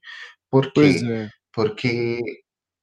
[0.51, 1.03] Por Pois quê?
[1.03, 2.21] é, Porque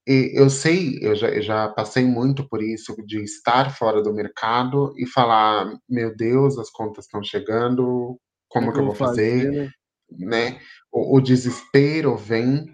[0.06, 4.12] e eu sei, eu já eu já passei muito por isso, de estar fora do
[4.14, 9.46] mercado e falar: "Meu Deus, as contas estão chegando, como que que eu vou fazer?",
[9.46, 9.70] fazer,
[10.18, 10.60] né?
[10.92, 12.66] O o desespero vem,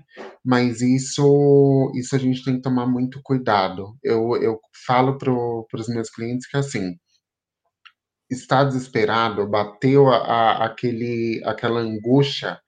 [0.44, 3.96] mas isso isso a gente tem que tomar muito cuidado.
[4.02, 5.32] Eu eu falo para
[5.80, 6.94] os meus clientes que, assim,
[8.30, 12.60] está desesperado, bateu a a aquele aquela angústia,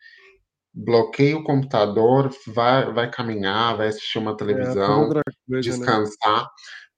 [0.75, 5.99] bloqueia o computador, vai vai caminhar, vai assistir uma É, televisão, outra coisa, né?
[5.99, 6.49] descansar,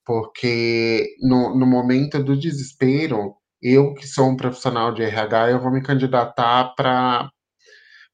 [0.06, 5.72] porque no no momento do desespero, eu que sou um profissional de RH, eu vou
[5.72, 7.30] me candidatar para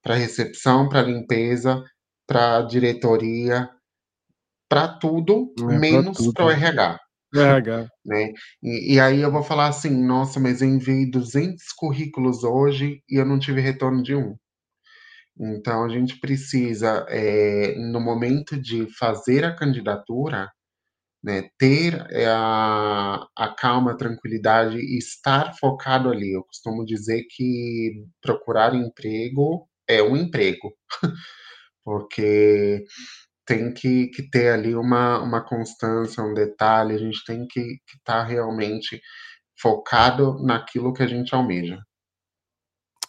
[0.03, 1.85] para recepção, para limpeza,
[2.27, 3.71] para diretoria,
[4.69, 6.51] para tudo É, menos para o?
[6.53, 6.99] RH,
[7.35, 7.91] RH.
[8.05, 8.33] né.
[8.63, 13.21] E e aí eu vou falar assim: "Nossa, mas eu enviei 200 currículos hoje e
[13.21, 14.37] eu não tive retorno de um".
[15.41, 20.51] Então a gente precisa, eh, no momento de fazer a candidatura,
[21.25, 26.33] né, ter, eh, a a calma, a tranquilidade e estar focado ali.
[26.35, 30.73] Eu costumo dizer que procurar emprego é um emprego,
[31.85, 32.85] porque
[33.47, 38.25] tem que que ter ali uma uma constância, um detalhe, a gente tem que estar
[38.25, 39.01] realmente
[39.61, 41.79] focado naquilo que a gente almeja.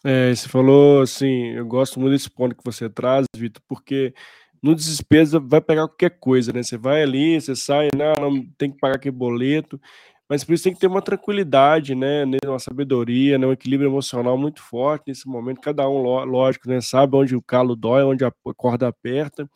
[0.04, 4.14] É, você falou assim, eu gosto muito desse ponto que você traz, Vitor, porque
[4.62, 6.64] no desespero vai pegar qualquer coisa, né?
[6.64, 9.80] Você vai ali, você sai, não, não tem que pagar aquele boleto,
[10.30, 12.24] mas por isso tem que ter uma tranquilidade, né?
[12.46, 13.46] Uma sabedoria, né?
[13.46, 15.62] um equilíbrio emocional muito forte nesse momento.
[15.62, 16.82] Cada um, lógico, né?
[16.82, 19.50] sabe onde o calo dói, onde a corda aperta,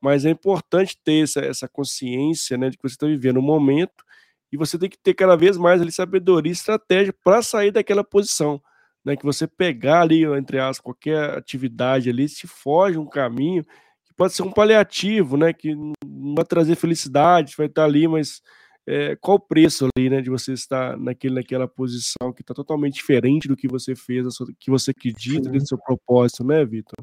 [0.00, 4.04] mas é importante ter essa, essa consciência né, de que você está vivendo um momento
[4.52, 8.62] e você tem que ter cada vez mais ali sabedoria estratégia para sair daquela posição.
[9.04, 13.64] Né, que você pegar ali, entre aspas, qualquer atividade ali, se foge um caminho
[14.04, 18.42] que pode ser um paliativo, né, que não vai trazer felicidade, vai estar ali, mas
[18.86, 22.94] é, qual o preço ali, né, de você estar naquele, naquela posição que está totalmente
[22.94, 24.26] diferente do que você fez,
[24.58, 26.96] que você acredita do seu propósito, né, Vitor?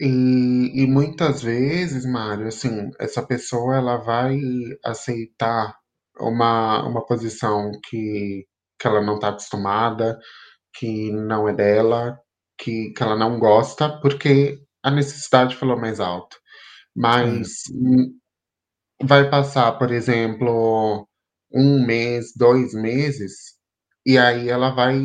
[0.00, 4.38] E, e muitas vezes, Mário, assim, essa pessoa ela vai
[4.84, 5.76] aceitar
[6.18, 8.46] uma, uma posição que,
[8.78, 10.18] que ela não está acostumada,
[10.74, 12.18] que não é dela,
[12.58, 16.36] que, que ela não gosta, porque a necessidade falou mais alto.
[16.94, 17.62] Mas
[19.00, 19.04] é.
[19.06, 21.08] vai passar, por exemplo,
[21.52, 23.54] um mês, dois meses,
[24.06, 25.02] e aí ela vai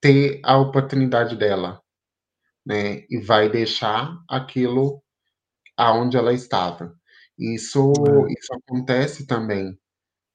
[0.00, 1.80] ter a oportunidade dela,
[2.66, 3.04] né?
[3.08, 5.02] E vai deixar aquilo
[5.76, 6.94] aonde ela estava.
[7.38, 7.92] Isso,
[8.28, 9.78] isso acontece também,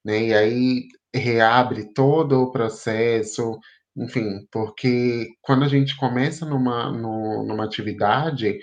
[0.05, 0.23] né?
[0.27, 3.59] E aí reabre todo o processo,
[3.97, 8.59] enfim, porque quando a gente começa numa, no, numa atividade,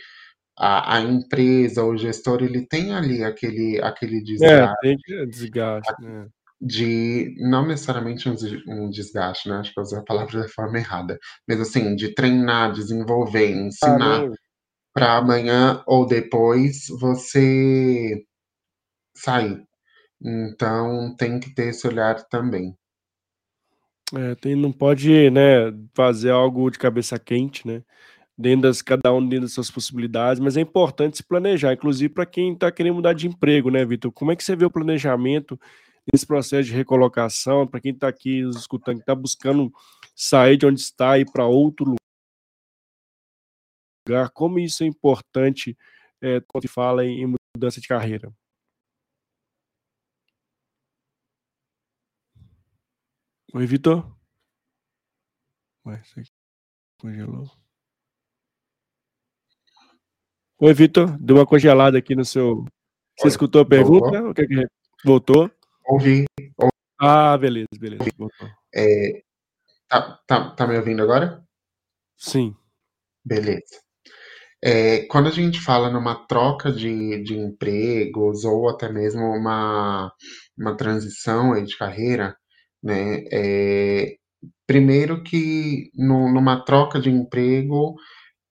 [0.57, 4.77] a, a, empresa, o gestor, ele tem ali aquele, aquele desgaste.
[4.87, 6.29] É, tem que desgaste, né?
[6.61, 8.37] De, não necessariamente um,
[8.69, 9.57] um, desgaste, né?
[9.57, 11.19] Acho que eu usei a palavra da forma errada.
[11.49, 14.29] Mas assim, de treinar, desenvolver, ensinar
[14.95, 18.23] para amanhã ou depois você
[19.17, 19.61] sair.
[20.23, 22.75] Então tem que ter esse olhar também.
[24.17, 27.83] É, tem, não pode, né, fazer algo de cabeça quente, né?
[28.37, 32.27] Dentro das, cada um dentro das suas possibilidades, mas é importante se planejar, inclusive para
[32.27, 34.13] quem está querendo mudar de emprego, né, Vitor?
[34.13, 35.59] Como é que você vê o planejamento
[36.13, 39.73] nesse processo de recolocação, para quem está aqui escutando, que está buscando
[40.15, 41.95] sair de onde está e ir para outro
[44.09, 45.77] lugar, como isso é importante
[46.21, 48.33] é, quando se fala em, em mudança de carreira?
[53.57, 54.05] Oi, Vitor?
[55.87, 56.25] Ué, você
[57.01, 57.49] congelou.
[60.59, 61.17] Oi, Vitor.
[61.21, 62.65] Deu uma congelada aqui no seu.
[63.17, 63.29] Você Oi.
[63.29, 64.11] escutou a pergunta?
[64.11, 64.31] Voltou?
[64.31, 64.67] O que, é que
[65.05, 65.51] voltou?
[65.87, 66.25] Ouvi.
[66.59, 66.73] Ouvi.
[67.01, 68.03] Ah, beleza, beleza.
[68.19, 68.49] Voltou.
[68.75, 69.23] É,
[69.87, 71.41] tá, tá, tá me ouvindo agora?
[72.17, 72.57] Sim.
[73.25, 73.81] Beleza.
[74.65, 80.13] É, quando a gente fala numa troca de, de empregos ou até mesmo uma,
[80.59, 82.37] uma transição aí de carreira,
[82.85, 83.25] né?
[83.33, 84.17] É,
[84.67, 87.97] primeiro que no, numa troca de emprego,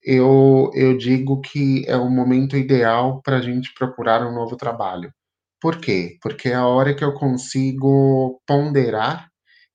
[0.04, 5.12] eu, eu digo que é o momento ideal para a gente procurar um novo trabalho.
[5.62, 6.18] Por quê?
[6.22, 9.30] Porque é a hora que eu consigo ponderar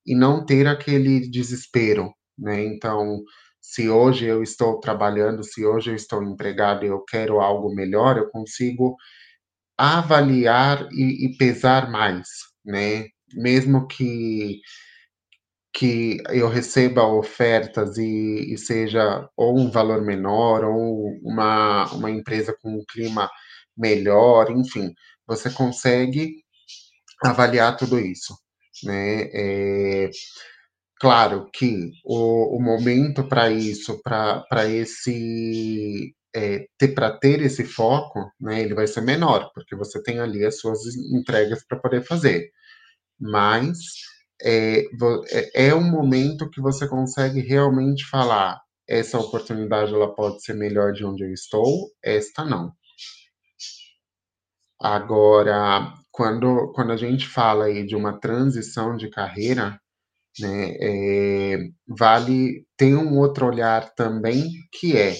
[0.05, 2.63] e não ter aquele desespero, né?
[2.65, 3.19] Então,
[3.61, 8.17] se hoje eu estou trabalhando, se hoje eu estou empregado e eu quero algo melhor,
[8.17, 8.95] eu consigo
[9.77, 12.27] avaliar e, e pesar mais,
[12.65, 13.07] né?
[13.33, 14.61] Mesmo que
[15.73, 22.55] que eu receba ofertas e, e, seja ou um valor menor ou uma, uma empresa
[22.61, 23.29] com um clima
[23.77, 24.93] melhor, enfim,
[25.27, 26.43] você consegue
[27.23, 28.35] avaliar tudo isso,
[28.83, 29.29] né?
[29.33, 30.09] É,
[30.99, 38.31] claro que o, o momento para isso, para esse é, ter para ter esse foco,
[38.39, 40.79] né, ele vai ser menor, porque você tem ali as suas
[41.13, 42.51] entregas para poder fazer
[43.19, 43.77] mas
[44.41, 44.85] é,
[45.31, 50.93] é, é um momento que você consegue realmente falar essa oportunidade ela pode ser melhor
[50.93, 52.71] de onde eu estou, esta não.
[54.81, 59.79] Agora, quando, quando a gente fala aí de uma transição de carreira,
[60.39, 61.57] né, é,
[61.87, 65.15] vale ter um outro olhar também que é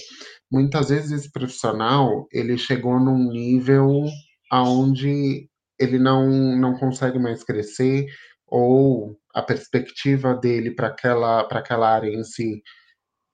[0.50, 4.06] muitas vezes esse profissional ele chegou num nível
[4.50, 5.49] aonde
[5.80, 8.06] ele não, não consegue mais crescer,
[8.46, 12.62] ou a perspectiva dele para aquela, aquela área em si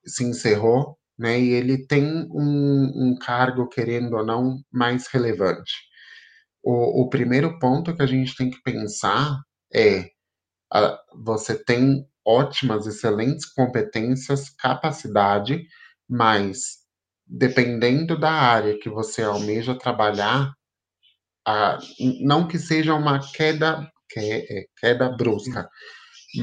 [0.05, 1.39] se encerrou, né?
[1.39, 5.73] E ele tem um, um cargo, querendo ou não, mais relevante.
[6.63, 9.37] O, o primeiro ponto que a gente tem que pensar
[9.73, 10.09] é:
[10.73, 15.63] a, você tem ótimas, excelentes competências, capacidade,
[16.09, 16.77] mas
[17.25, 20.53] dependendo da área que você almeja trabalhar,
[21.47, 21.79] a,
[22.19, 25.69] não que seja uma queda, que, é, queda brusca,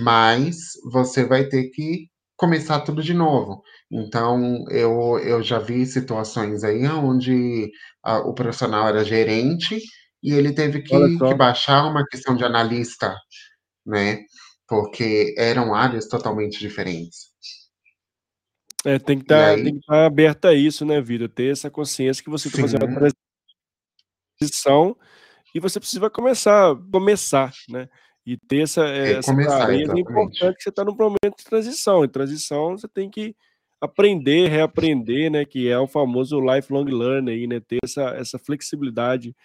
[0.02, 0.57] mas
[0.90, 3.62] você vai ter que começar tudo de novo.
[3.92, 7.70] Então, eu, eu já vi situações aí onde
[8.02, 9.78] a, o profissional era gerente
[10.22, 13.14] e ele teve que, que baixar uma questão de analista,
[13.86, 14.20] né?
[14.66, 17.34] Porque eram áreas totalmente diferentes.
[18.86, 21.28] É, tem que tá, estar tá aberto a isso, né, Vida?
[21.28, 22.88] Ter essa consciência que você está fazendo a
[24.39, 24.97] transição
[25.55, 27.89] e você precisa começar, começar, né?
[28.26, 31.45] E ter essa, é, essa começar, clareza é importante que você está no momento de
[31.45, 32.05] transição.
[32.05, 33.37] Em transição, você tem que
[33.80, 35.45] aprender, reaprender, né?
[35.45, 37.61] Que é o famoso lifelong learning aí, né?
[37.61, 39.37] Ter essa, essa flexibilidade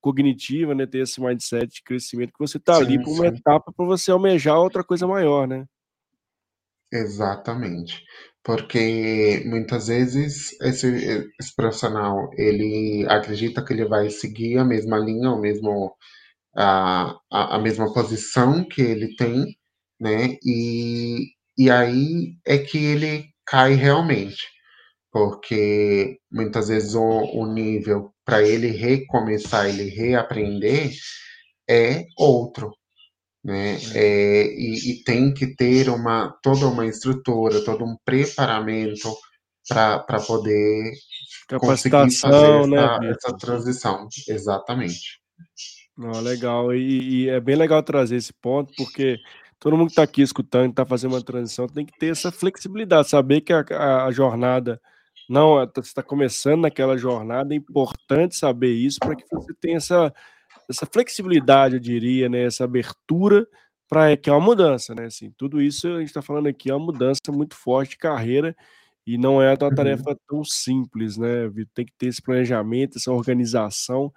[0.00, 0.86] cognitiva, né?
[0.86, 3.36] Ter esse mindset de crescimento que você está ali para uma sim.
[3.36, 5.66] etapa para você almejar outra coisa maior, né?
[6.90, 8.02] Exatamente.
[8.44, 10.88] Porque muitas vezes esse,
[11.40, 15.94] esse profissional ele acredita que ele vai seguir a mesma linha, o mesmo
[16.56, 19.56] a, a, a mesma posição que ele tem,
[20.00, 20.36] né?
[20.44, 21.28] E,
[21.58, 24.42] e aí é que ele cai realmente,
[25.12, 30.92] porque muitas vezes o, o nível para ele recomeçar, ele reaprender
[31.68, 32.72] é outro,
[33.44, 33.76] né?
[33.94, 39.12] É, e, e, tem que ter uma toda uma estrutura, todo um preparamento
[39.68, 40.92] para poder
[41.58, 45.20] conseguir fazer né, essa, essa transição, exatamente.
[46.22, 49.18] Legal, e, e, é bem legal trazer esse ponto, porque
[49.58, 53.08] todo mundo que está aqui escutando, está fazendo uma transição, tem que ter essa flexibilidade,
[53.08, 54.80] saber que a, a, a jornada
[55.28, 60.12] não, você está começando naquela jornada, é importante saber isso para que você tenha essa,
[60.68, 63.46] essa flexibilidade, eu diria, né, essa abertura
[63.88, 65.04] para que é uma mudança, né?
[65.04, 68.56] Assim, tudo isso a gente está falando aqui é uma mudança muito forte de carreira
[69.06, 69.74] e não é uma uhum.
[69.74, 71.50] tarefa tão simples, né?
[71.74, 74.12] Tem que ter esse planejamento, essa organização.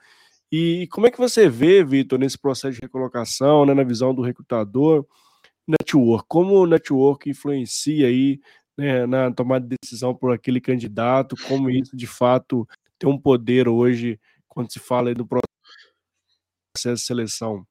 [0.52, 4.22] E como é que você vê, Vitor, nesse processo de recolocação, né, na visão do
[4.22, 5.06] recrutador,
[5.68, 6.26] network?
[6.28, 8.40] Como o network influencia aí
[8.78, 11.36] né, na tomada de decisão por aquele candidato?
[11.48, 12.68] Como isso, de fato,
[12.98, 15.55] tem um poder hoje quando se fala do processo
[16.76, 17.66] de seleção?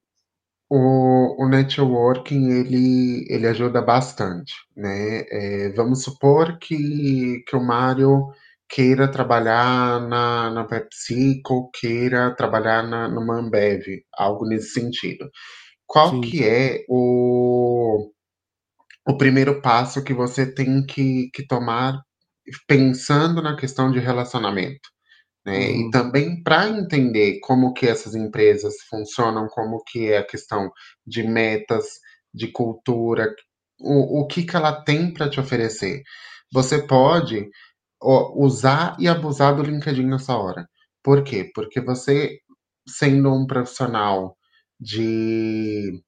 [0.69, 5.23] O, o networking ele, ele ajuda bastante, né?
[5.29, 8.27] É, vamos supor que, que o Mário
[8.67, 13.85] queira trabalhar na, na PepsiCo, queira trabalhar na, numa Ambev,
[14.17, 15.29] algo nesse sentido.
[15.85, 16.21] Qual Sim.
[16.21, 18.11] que é o,
[19.07, 22.01] o primeiro passo que você tem que, que tomar
[22.67, 24.94] pensando na questão de relacionamento?
[25.45, 25.69] Né?
[25.69, 25.87] Uhum.
[25.87, 30.71] E também para entender como que essas empresas funcionam, como que é a questão
[31.05, 31.85] de metas,
[32.33, 33.33] de cultura,
[33.79, 36.01] o, o que, que ela tem para te oferecer.
[36.51, 37.49] Você pode
[38.01, 40.67] usar e abusar do LinkedIn nessa hora.
[41.03, 41.49] Por quê?
[41.53, 42.39] Porque você,
[42.87, 44.37] sendo um profissional
[44.79, 46.03] de,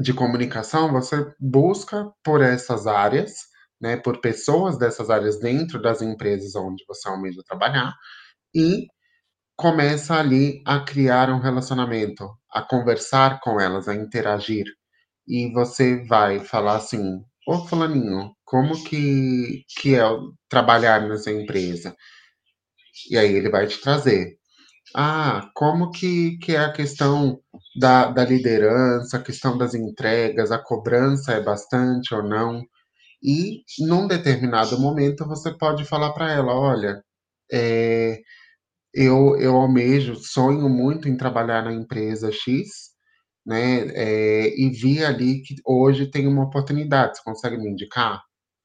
[0.00, 3.32] de comunicação, você busca por essas áreas,
[3.80, 7.94] né, por pessoas dessas áreas dentro das empresas onde você almeja trabalhar,
[8.54, 8.86] e
[9.56, 14.66] começa ali a criar um relacionamento, a conversar com elas, a interagir.
[15.26, 20.02] E você vai falar assim: Ô fulaninho, como que, que é
[20.48, 21.94] trabalhar nessa empresa?
[23.10, 24.36] E aí ele vai te trazer.
[24.96, 27.40] Ah, como que, que é a questão
[27.80, 32.62] da, da liderança, a questão das entregas, a cobrança é bastante ou não?
[33.22, 37.02] E num determinado momento você pode falar para ela, olha,
[37.52, 38.20] é,
[38.94, 42.90] eu, eu almejo, sonho muito em trabalhar na empresa X,
[43.44, 43.88] né?
[43.94, 47.16] É, e vi ali que hoje tem uma oportunidade.
[47.16, 48.22] Você consegue me indicar?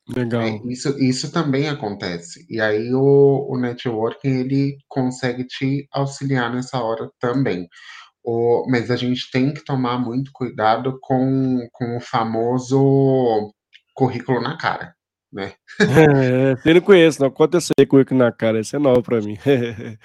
[0.10, 0.42] Legal.
[0.42, 2.46] É, isso, isso também acontece.
[2.50, 7.68] E aí o, o networking ele consegue te auxiliar nessa hora também.
[8.24, 13.54] O, mas a gente tem que tomar muito cuidado com, com o famoso
[13.94, 14.94] currículo na cara,
[15.38, 15.54] né?
[15.80, 19.38] É, eu não conheço, não aconteceu currículo na cara, isso é novo para mim.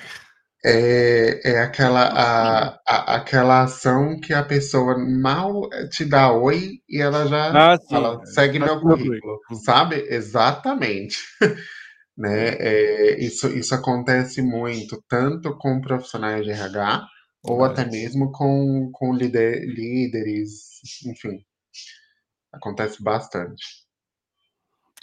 [0.64, 7.00] É, é aquela, a, a, aquela ação que a pessoa mal te dá oi e
[7.00, 9.96] ela já ah, fala, segue meu currículo, sabe?
[10.08, 11.16] Exatamente.
[12.16, 12.50] né?
[12.60, 17.08] É, isso, isso acontece muito, tanto com profissionais de RH,
[17.42, 17.68] ou é.
[17.68, 21.44] até mesmo com, com líder, líderes, enfim.
[22.52, 23.81] Acontece bastante.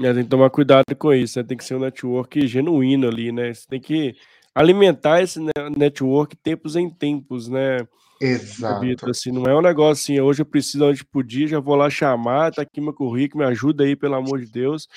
[0.02, 1.46] É, tem que tomar cuidado com isso, né?
[1.46, 3.54] Tem que ser um network genuíno ali, né?
[3.54, 4.16] Você tem que
[4.56, 5.40] alimentar esse
[5.76, 7.80] network tempos em tempos, né?
[8.22, 9.10] Exato.
[9.10, 12.52] assim, não é um negócio assim, hoje eu preciso onde podia, já vou lá chamar,
[12.52, 14.88] tá aqui meu currículo, me ajuda aí, pelo amor de Deus.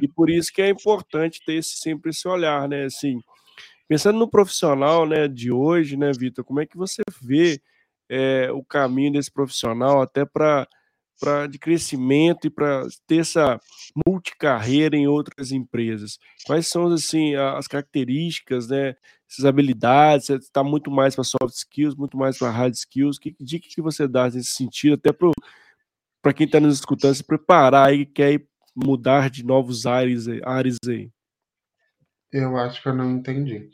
[0.00, 2.84] e por isso que é importante ter esse, sempre esse olhar, né?
[2.84, 3.20] Assim,
[3.86, 7.60] pensando no profissional, né, de hoje, né, Vitor, como é que você vê
[8.08, 10.66] é, o caminho desse profissional até para
[11.20, 13.60] para de crescimento e para ter essa
[14.20, 16.18] multicarreira em outras empresas?
[16.46, 18.94] Quais são assim as características, né,
[19.28, 20.26] essas habilidades?
[20.26, 23.18] Você está muito mais para soft skills, muito mais para hard skills.
[23.18, 25.10] Que dica que você dá nesse sentido, até
[26.22, 28.44] para quem está nos escutando se preparar e quer
[28.76, 31.10] mudar de novos ares, ares aí?
[32.30, 33.70] Eu acho que eu não entendi.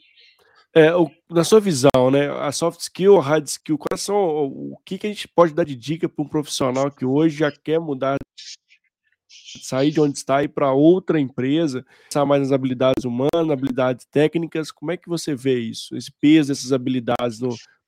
[0.75, 4.77] É, o, na sua visão, né, a soft skill, a hard skill, quais são, o
[4.85, 7.81] que, que a gente pode dar de dica para um profissional que hoje já quer
[7.81, 8.17] mudar,
[9.29, 14.71] sair de onde está e para outra empresa, pensar mais nas habilidades humanas, habilidades técnicas,
[14.71, 17.39] como é que você vê isso, esse peso dessas habilidades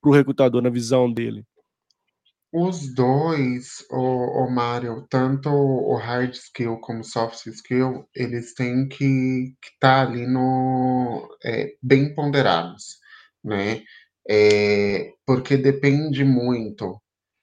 [0.00, 1.44] para o recrutador, na visão dele?
[2.50, 8.88] Os dois, o, o Mário, tanto o hard skill como o soft skill, eles têm
[8.88, 12.98] que estar tá ali no, é, bem ponderados,
[13.44, 13.82] né?
[14.30, 16.98] É, porque depende muito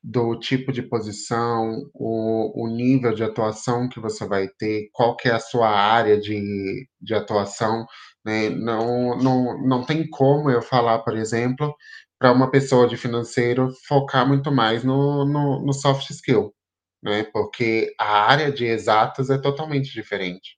[0.08, 5.28] do tipo de posição, o, o nível de atuação que você vai ter, qual que
[5.28, 7.88] é a sua área de, de atuação,
[8.24, 8.50] né?
[8.50, 11.76] Não, não, não tem como eu falar, por exemplo,
[12.20, 16.54] para uma pessoa de financeiro focar muito mais no, no, no soft skill,
[17.04, 17.24] né?
[17.34, 20.56] Porque a área de exatas é totalmente diferente,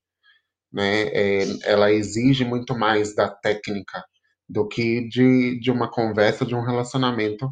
[0.74, 1.04] né?
[1.14, 4.04] É, ela exige muito mais da técnica
[4.50, 7.50] do que de, de uma conversa, de um relacionamento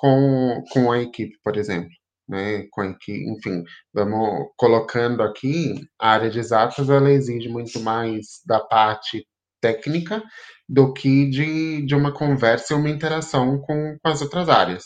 [0.00, 1.90] com, com a equipe, por exemplo.
[2.28, 7.80] Né, com a equipe, enfim, vamos colocando aqui, a área de exatas ela exige muito
[7.80, 9.26] mais da parte
[9.60, 10.22] técnica
[10.68, 14.84] do que de, de uma conversa e uma interação com, com as outras áreas,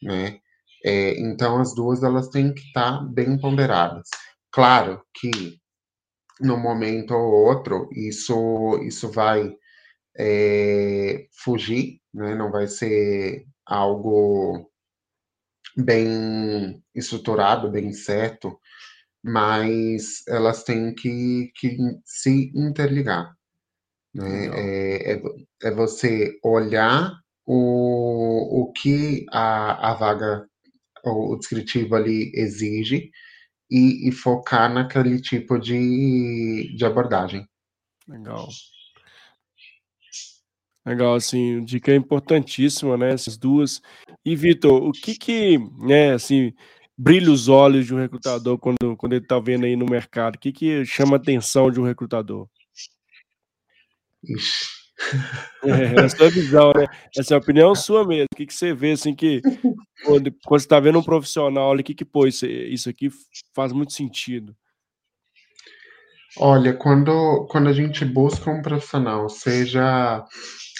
[0.00, 0.38] né?
[0.84, 4.08] É, então as duas elas têm que estar tá bem ponderadas.
[4.52, 5.58] Claro que
[6.40, 9.52] no momento ou outro isso isso vai
[10.16, 12.34] é, fugir, né?
[12.34, 14.70] Não vai ser algo
[15.76, 18.58] bem estruturado, bem certo,
[19.22, 23.34] mas elas têm que, que se interligar.
[24.14, 24.46] Né?
[24.46, 25.22] É, é,
[25.62, 27.12] é, você olhar
[27.46, 30.46] o, o que a, a vaga,
[31.04, 33.10] o descritivo ali exige
[33.70, 37.48] e, e focar naquele tipo de, de abordagem.
[38.06, 38.48] Legal.
[40.84, 43.12] Legal, assim, dica importantíssima, né?
[43.12, 43.80] Essas duas.
[44.24, 46.52] E, Vitor, o que que, né, assim,
[46.98, 50.36] brilha os olhos de um recrutador quando, quando ele está vendo aí no mercado?
[50.36, 52.48] O que que chama a atenção de um recrutador?
[54.24, 54.82] Ixi.
[55.64, 56.86] É, é a sua visão, né?
[57.16, 58.26] Essa é a opinião sua mesmo.
[58.32, 59.40] O que, que você vê, assim, que
[60.04, 63.08] quando, quando você está vendo um profissional, olha, o que que, pô, isso, isso aqui
[63.54, 64.56] faz muito sentido?
[66.36, 70.24] Olha, quando, quando a gente busca um profissional, seja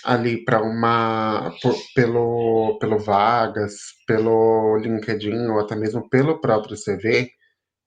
[0.05, 3.75] ali para uma por, pelo pelo vagas,
[4.07, 7.31] pelo LinkedIn ou até mesmo pelo próprio CV,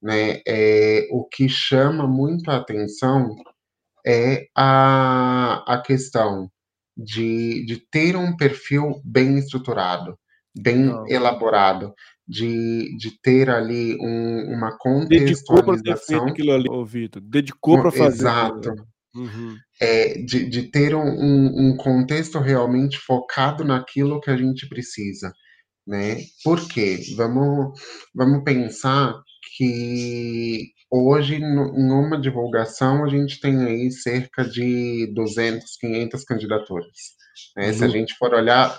[0.01, 3.35] né, é, o que chama muito a atenção
[4.05, 6.49] é a, a questão
[6.95, 10.17] de, de ter um perfil bem estruturado,
[10.55, 11.07] bem Não.
[11.07, 11.93] elaborado,
[12.27, 15.75] de, de ter ali um, uma contextualização.
[15.83, 17.21] Dedicou para aquilo ali, Vitor.
[17.21, 18.21] Dedicou para fazer.
[18.23, 18.73] Exato.
[19.15, 19.57] Uhum.
[19.81, 25.33] É, de, de ter um, um contexto realmente focado naquilo que a gente precisa.
[25.85, 26.21] Né?
[26.43, 26.99] Por quê?
[27.15, 27.79] Vamos,
[28.13, 29.13] vamos pensar
[29.57, 36.97] que hoje, em uma divulgação, a gente tem aí cerca de 200, 500 candidaturas.
[37.55, 37.73] Né?
[37.73, 37.91] Se a uhum.
[37.91, 38.77] gente for olhar,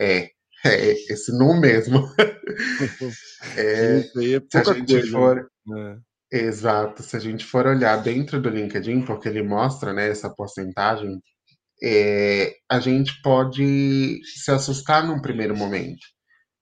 [0.00, 0.30] é,
[0.64, 2.06] é esse número mesmo.
[3.56, 5.98] é, Isso aí é pouca se a gente coisa, for, né?
[6.32, 7.02] Exato.
[7.02, 11.20] Se a gente for olhar dentro do LinkedIn, porque ele mostra né, essa porcentagem,
[11.82, 16.06] é, a gente pode se assustar num primeiro momento.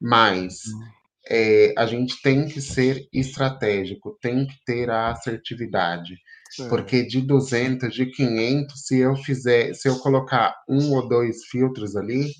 [0.00, 0.98] Mas hum
[1.30, 6.16] é, a gente tem que ser estratégico, tem que ter a assertividade.
[6.58, 6.68] É.
[6.68, 11.94] Porque de 200, de 500, se eu fizer, se eu colocar um ou dois filtros
[11.94, 12.32] ali,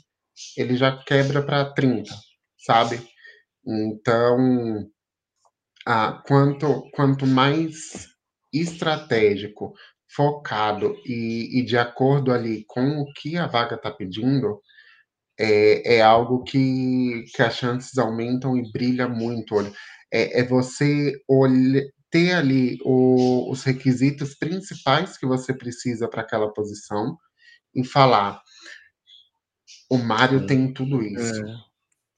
[0.57, 2.11] ele já quebra para 30,
[2.57, 3.01] sabe?
[3.67, 4.89] Então,
[5.91, 8.09] ah, quanto, quanto mais
[8.53, 9.73] estratégico,
[10.15, 14.61] focado e, e de acordo ali com o que a vaga está pedindo,
[15.41, 19.55] é, é algo que, que as chances aumentam e brilha muito.
[20.13, 26.53] É, é você olhar, ter ali o, os requisitos principais que você precisa para aquela
[26.53, 27.17] posição
[27.75, 28.43] e falar:
[29.91, 30.47] o Mário é.
[30.47, 31.57] tem tudo isso, é.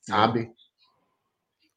[0.01, 0.51] sabe?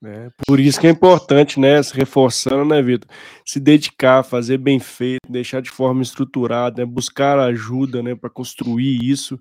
[0.06, 3.10] É, por isso que é importante, né, se reforçando, né, Vitor,
[3.46, 9.00] se dedicar, fazer bem feito, deixar de forma estruturada, né, buscar ajuda, né, para construir
[9.02, 9.40] isso,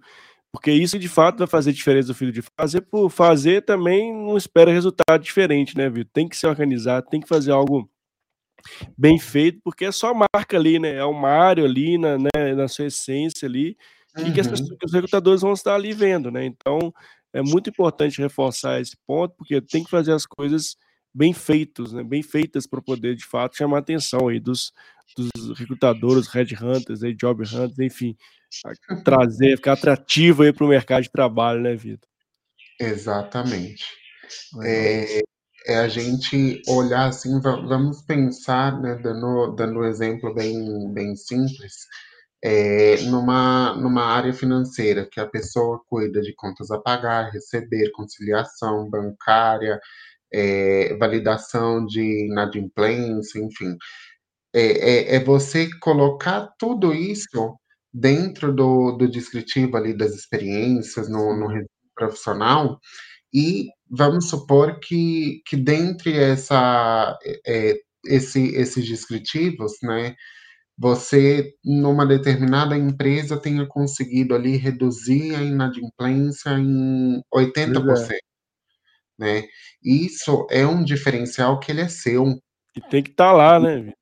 [0.53, 4.37] Porque isso de fato vai fazer diferença do filho de fazer por fazer também não
[4.37, 6.11] espera resultado diferente, né, Vitor?
[6.13, 7.91] Tem que se organizar, tem que fazer algo
[8.97, 10.95] bem feito, porque é só marca ali, né?
[10.97, 13.77] É o Mário ali na, né, na sua essência ali,
[14.19, 14.25] uhum.
[14.25, 16.45] que, pessoas, que, os recrutadores vão estar ali vendo, né?
[16.45, 16.93] Então
[17.33, 20.77] é muito importante reforçar esse ponto, porque tem que fazer as coisas
[21.15, 22.03] bem feitas, né?
[22.03, 24.73] Bem feitas para poder de fato chamar a atenção aí dos,
[25.17, 28.17] dos recrutadores, headhunters, aí, job hunters, enfim,
[29.05, 32.09] trazer, ficar atrativo aí para o mercado de trabalho, né, Vitor?
[32.81, 33.85] Exatamente.
[34.63, 35.23] É,
[35.67, 41.87] é, a gente olhar assim, vamos pensar, né, dando, dando um exemplo bem, bem simples,
[42.43, 48.91] é, numa, numa área financeira, que a pessoa cuida de contas a pagar, receber, conciliação
[48.91, 49.81] bancária,
[50.33, 53.77] é, validação de inadimplência, enfim.
[54.55, 57.57] É, é, é, você colocar tudo isso
[57.93, 61.65] dentro do, do descritivo ali das experiências, no, no
[61.95, 62.81] profissional,
[63.33, 70.15] e vamos supor que, que dentre essa, é, esse, esses descritivos, né,
[70.79, 78.11] você, numa determinada empresa, tenha conseguido ali reduzir a inadimplência em 80%.
[78.11, 78.19] É.
[79.19, 79.43] Né?
[79.83, 82.25] Isso é um diferencial que ele é seu.
[82.75, 83.93] E tem que estar tá lá, né?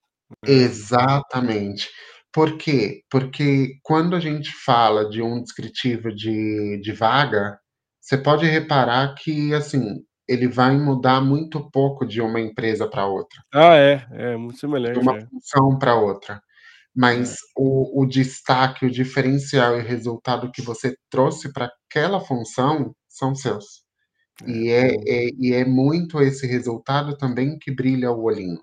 [0.46, 0.52] É.
[0.52, 1.88] Exatamente.
[2.32, 3.02] Por quê?
[3.10, 7.58] Porque quando a gente fala de um descritivo de, de vaga,
[8.00, 13.42] você pode reparar que, assim, ele vai mudar muito pouco de uma empresa para outra.
[13.52, 15.00] Ah, é, é muito semelhante.
[15.00, 15.26] De uma é.
[15.26, 16.40] função para outra.
[17.00, 17.36] Mas é.
[17.56, 23.34] o, o destaque, o diferencial e o resultado que você trouxe para aquela função são
[23.34, 23.82] seus.
[24.44, 28.60] É, e, é, é, e é muito esse resultado também que brilha o olhinho.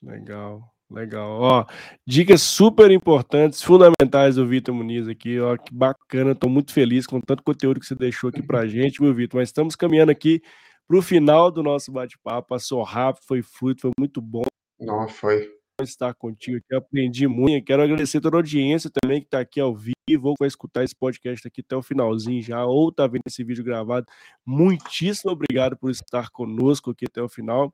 [0.00, 0.62] Legal.
[0.88, 1.40] Legal.
[1.40, 1.66] Ó,
[2.06, 5.40] dicas super importantes, fundamentais do Vitor Muniz aqui.
[5.40, 6.30] Ó, que bacana.
[6.30, 9.40] Estou muito feliz com tanto conteúdo que você deixou aqui para gente, meu Vitor.
[9.40, 10.40] Mas estamos caminhando aqui
[10.86, 12.50] para o final do nosso bate-papo.
[12.50, 14.44] Passou rápido, foi fruto, foi muito bom.
[14.78, 15.57] Não, foi.
[15.80, 17.64] Estar contigo aqui, aprendi muito.
[17.64, 20.94] Quero agradecer toda a audiência também que está aqui ao vivo, ou vai escutar esse
[20.94, 24.04] podcast aqui até o finalzinho já, ou está vendo esse vídeo gravado.
[24.44, 27.72] Muitíssimo obrigado por estar conosco aqui até o final.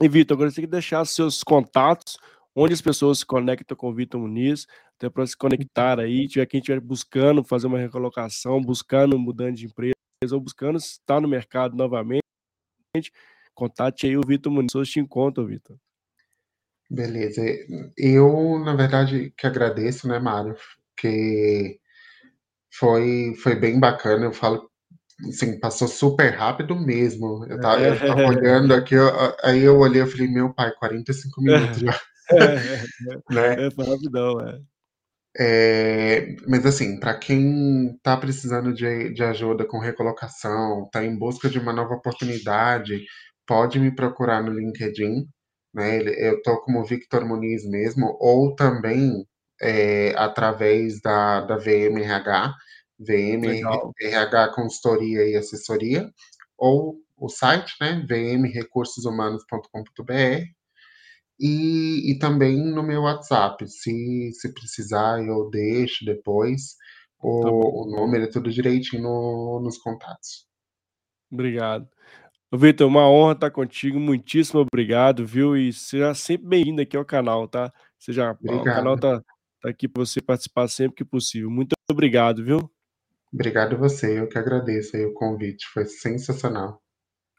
[0.00, 2.16] E, Vitor, agora você tem que deixar seus contatos,
[2.54, 4.66] onde as pessoas se conectam com o Vitor Muniz,
[4.96, 9.66] até para se conectar aí, tiver quem estiver buscando fazer uma recolocação, buscando mudando de
[9.66, 9.94] empresa,
[10.32, 12.22] ou buscando estar no mercado novamente,
[13.54, 15.78] contate aí o Vitor Muniz, te encontro, Vitor.
[16.90, 17.42] Beleza.
[17.96, 20.56] Eu, na verdade, que agradeço, né, Mário,
[20.94, 21.78] porque
[22.72, 24.26] foi, foi bem bacana.
[24.26, 24.70] Eu falo,
[25.28, 27.44] assim, passou super rápido mesmo.
[27.48, 29.08] Eu tava, eu tava olhando aqui, eu,
[29.42, 32.00] aí eu olhei e falei, meu pai, 45 minutos já.
[32.32, 32.54] É,
[33.30, 33.54] né?
[33.64, 34.60] é rapidão, é.
[35.38, 41.50] É, mas assim, para quem está precisando de, de ajuda com recolocação, está em busca
[41.50, 43.04] de uma nova oportunidade,
[43.46, 45.28] pode me procurar no LinkedIn,
[45.76, 46.00] né?
[46.00, 49.26] Eu tô como Victor Muniz mesmo, ou também
[49.60, 52.54] é, através da, da VMRH,
[52.98, 56.10] VMRH Consultoria e Assessoria,
[56.56, 58.02] ou o site, né?
[58.08, 60.46] vmrecursoshumanos.com.br
[61.38, 63.68] e, e também no meu WhatsApp.
[63.68, 66.76] Se, se precisar, eu deixo depois
[67.20, 70.46] o, tá o número, é tudo direitinho no, nos contatos.
[71.30, 71.86] Obrigado.
[72.52, 73.98] Vitor, uma honra estar contigo.
[73.98, 75.56] Muitíssimo obrigado, viu?
[75.56, 77.72] E seja sempre bem-vindo aqui ao canal, tá?
[77.98, 79.20] Seja, o canal tá,
[79.60, 81.50] tá aqui para você participar sempre que possível.
[81.50, 82.70] Muito obrigado, viu?
[83.32, 86.80] Obrigado a você, eu que agradeço aí o convite, foi sensacional.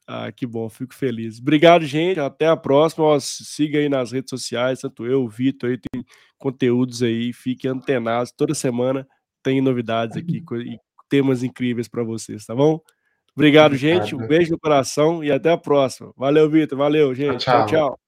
[0.06, 1.40] Ah, que bom, fico feliz.
[1.40, 2.20] Obrigado, gente.
[2.20, 3.06] Até a próxima.
[3.06, 6.06] Ó, siga aí nas redes sociais, tanto eu, o Vitor, aí tem
[6.38, 7.34] conteúdos aí.
[7.34, 8.30] Fique antenado.
[8.38, 9.08] Toda semana
[9.44, 10.80] tem novidades aqui e
[11.10, 12.80] temas incríveis para vocês, tá bom?
[13.38, 14.16] Obrigado, gente.
[14.16, 16.12] Um beijo no coração e até a próxima.
[16.18, 16.76] Valeu, Vitor.
[16.76, 17.38] Valeu, gente.
[17.38, 17.68] tchau.
[17.68, 17.90] tchau.
[17.90, 18.07] tchau.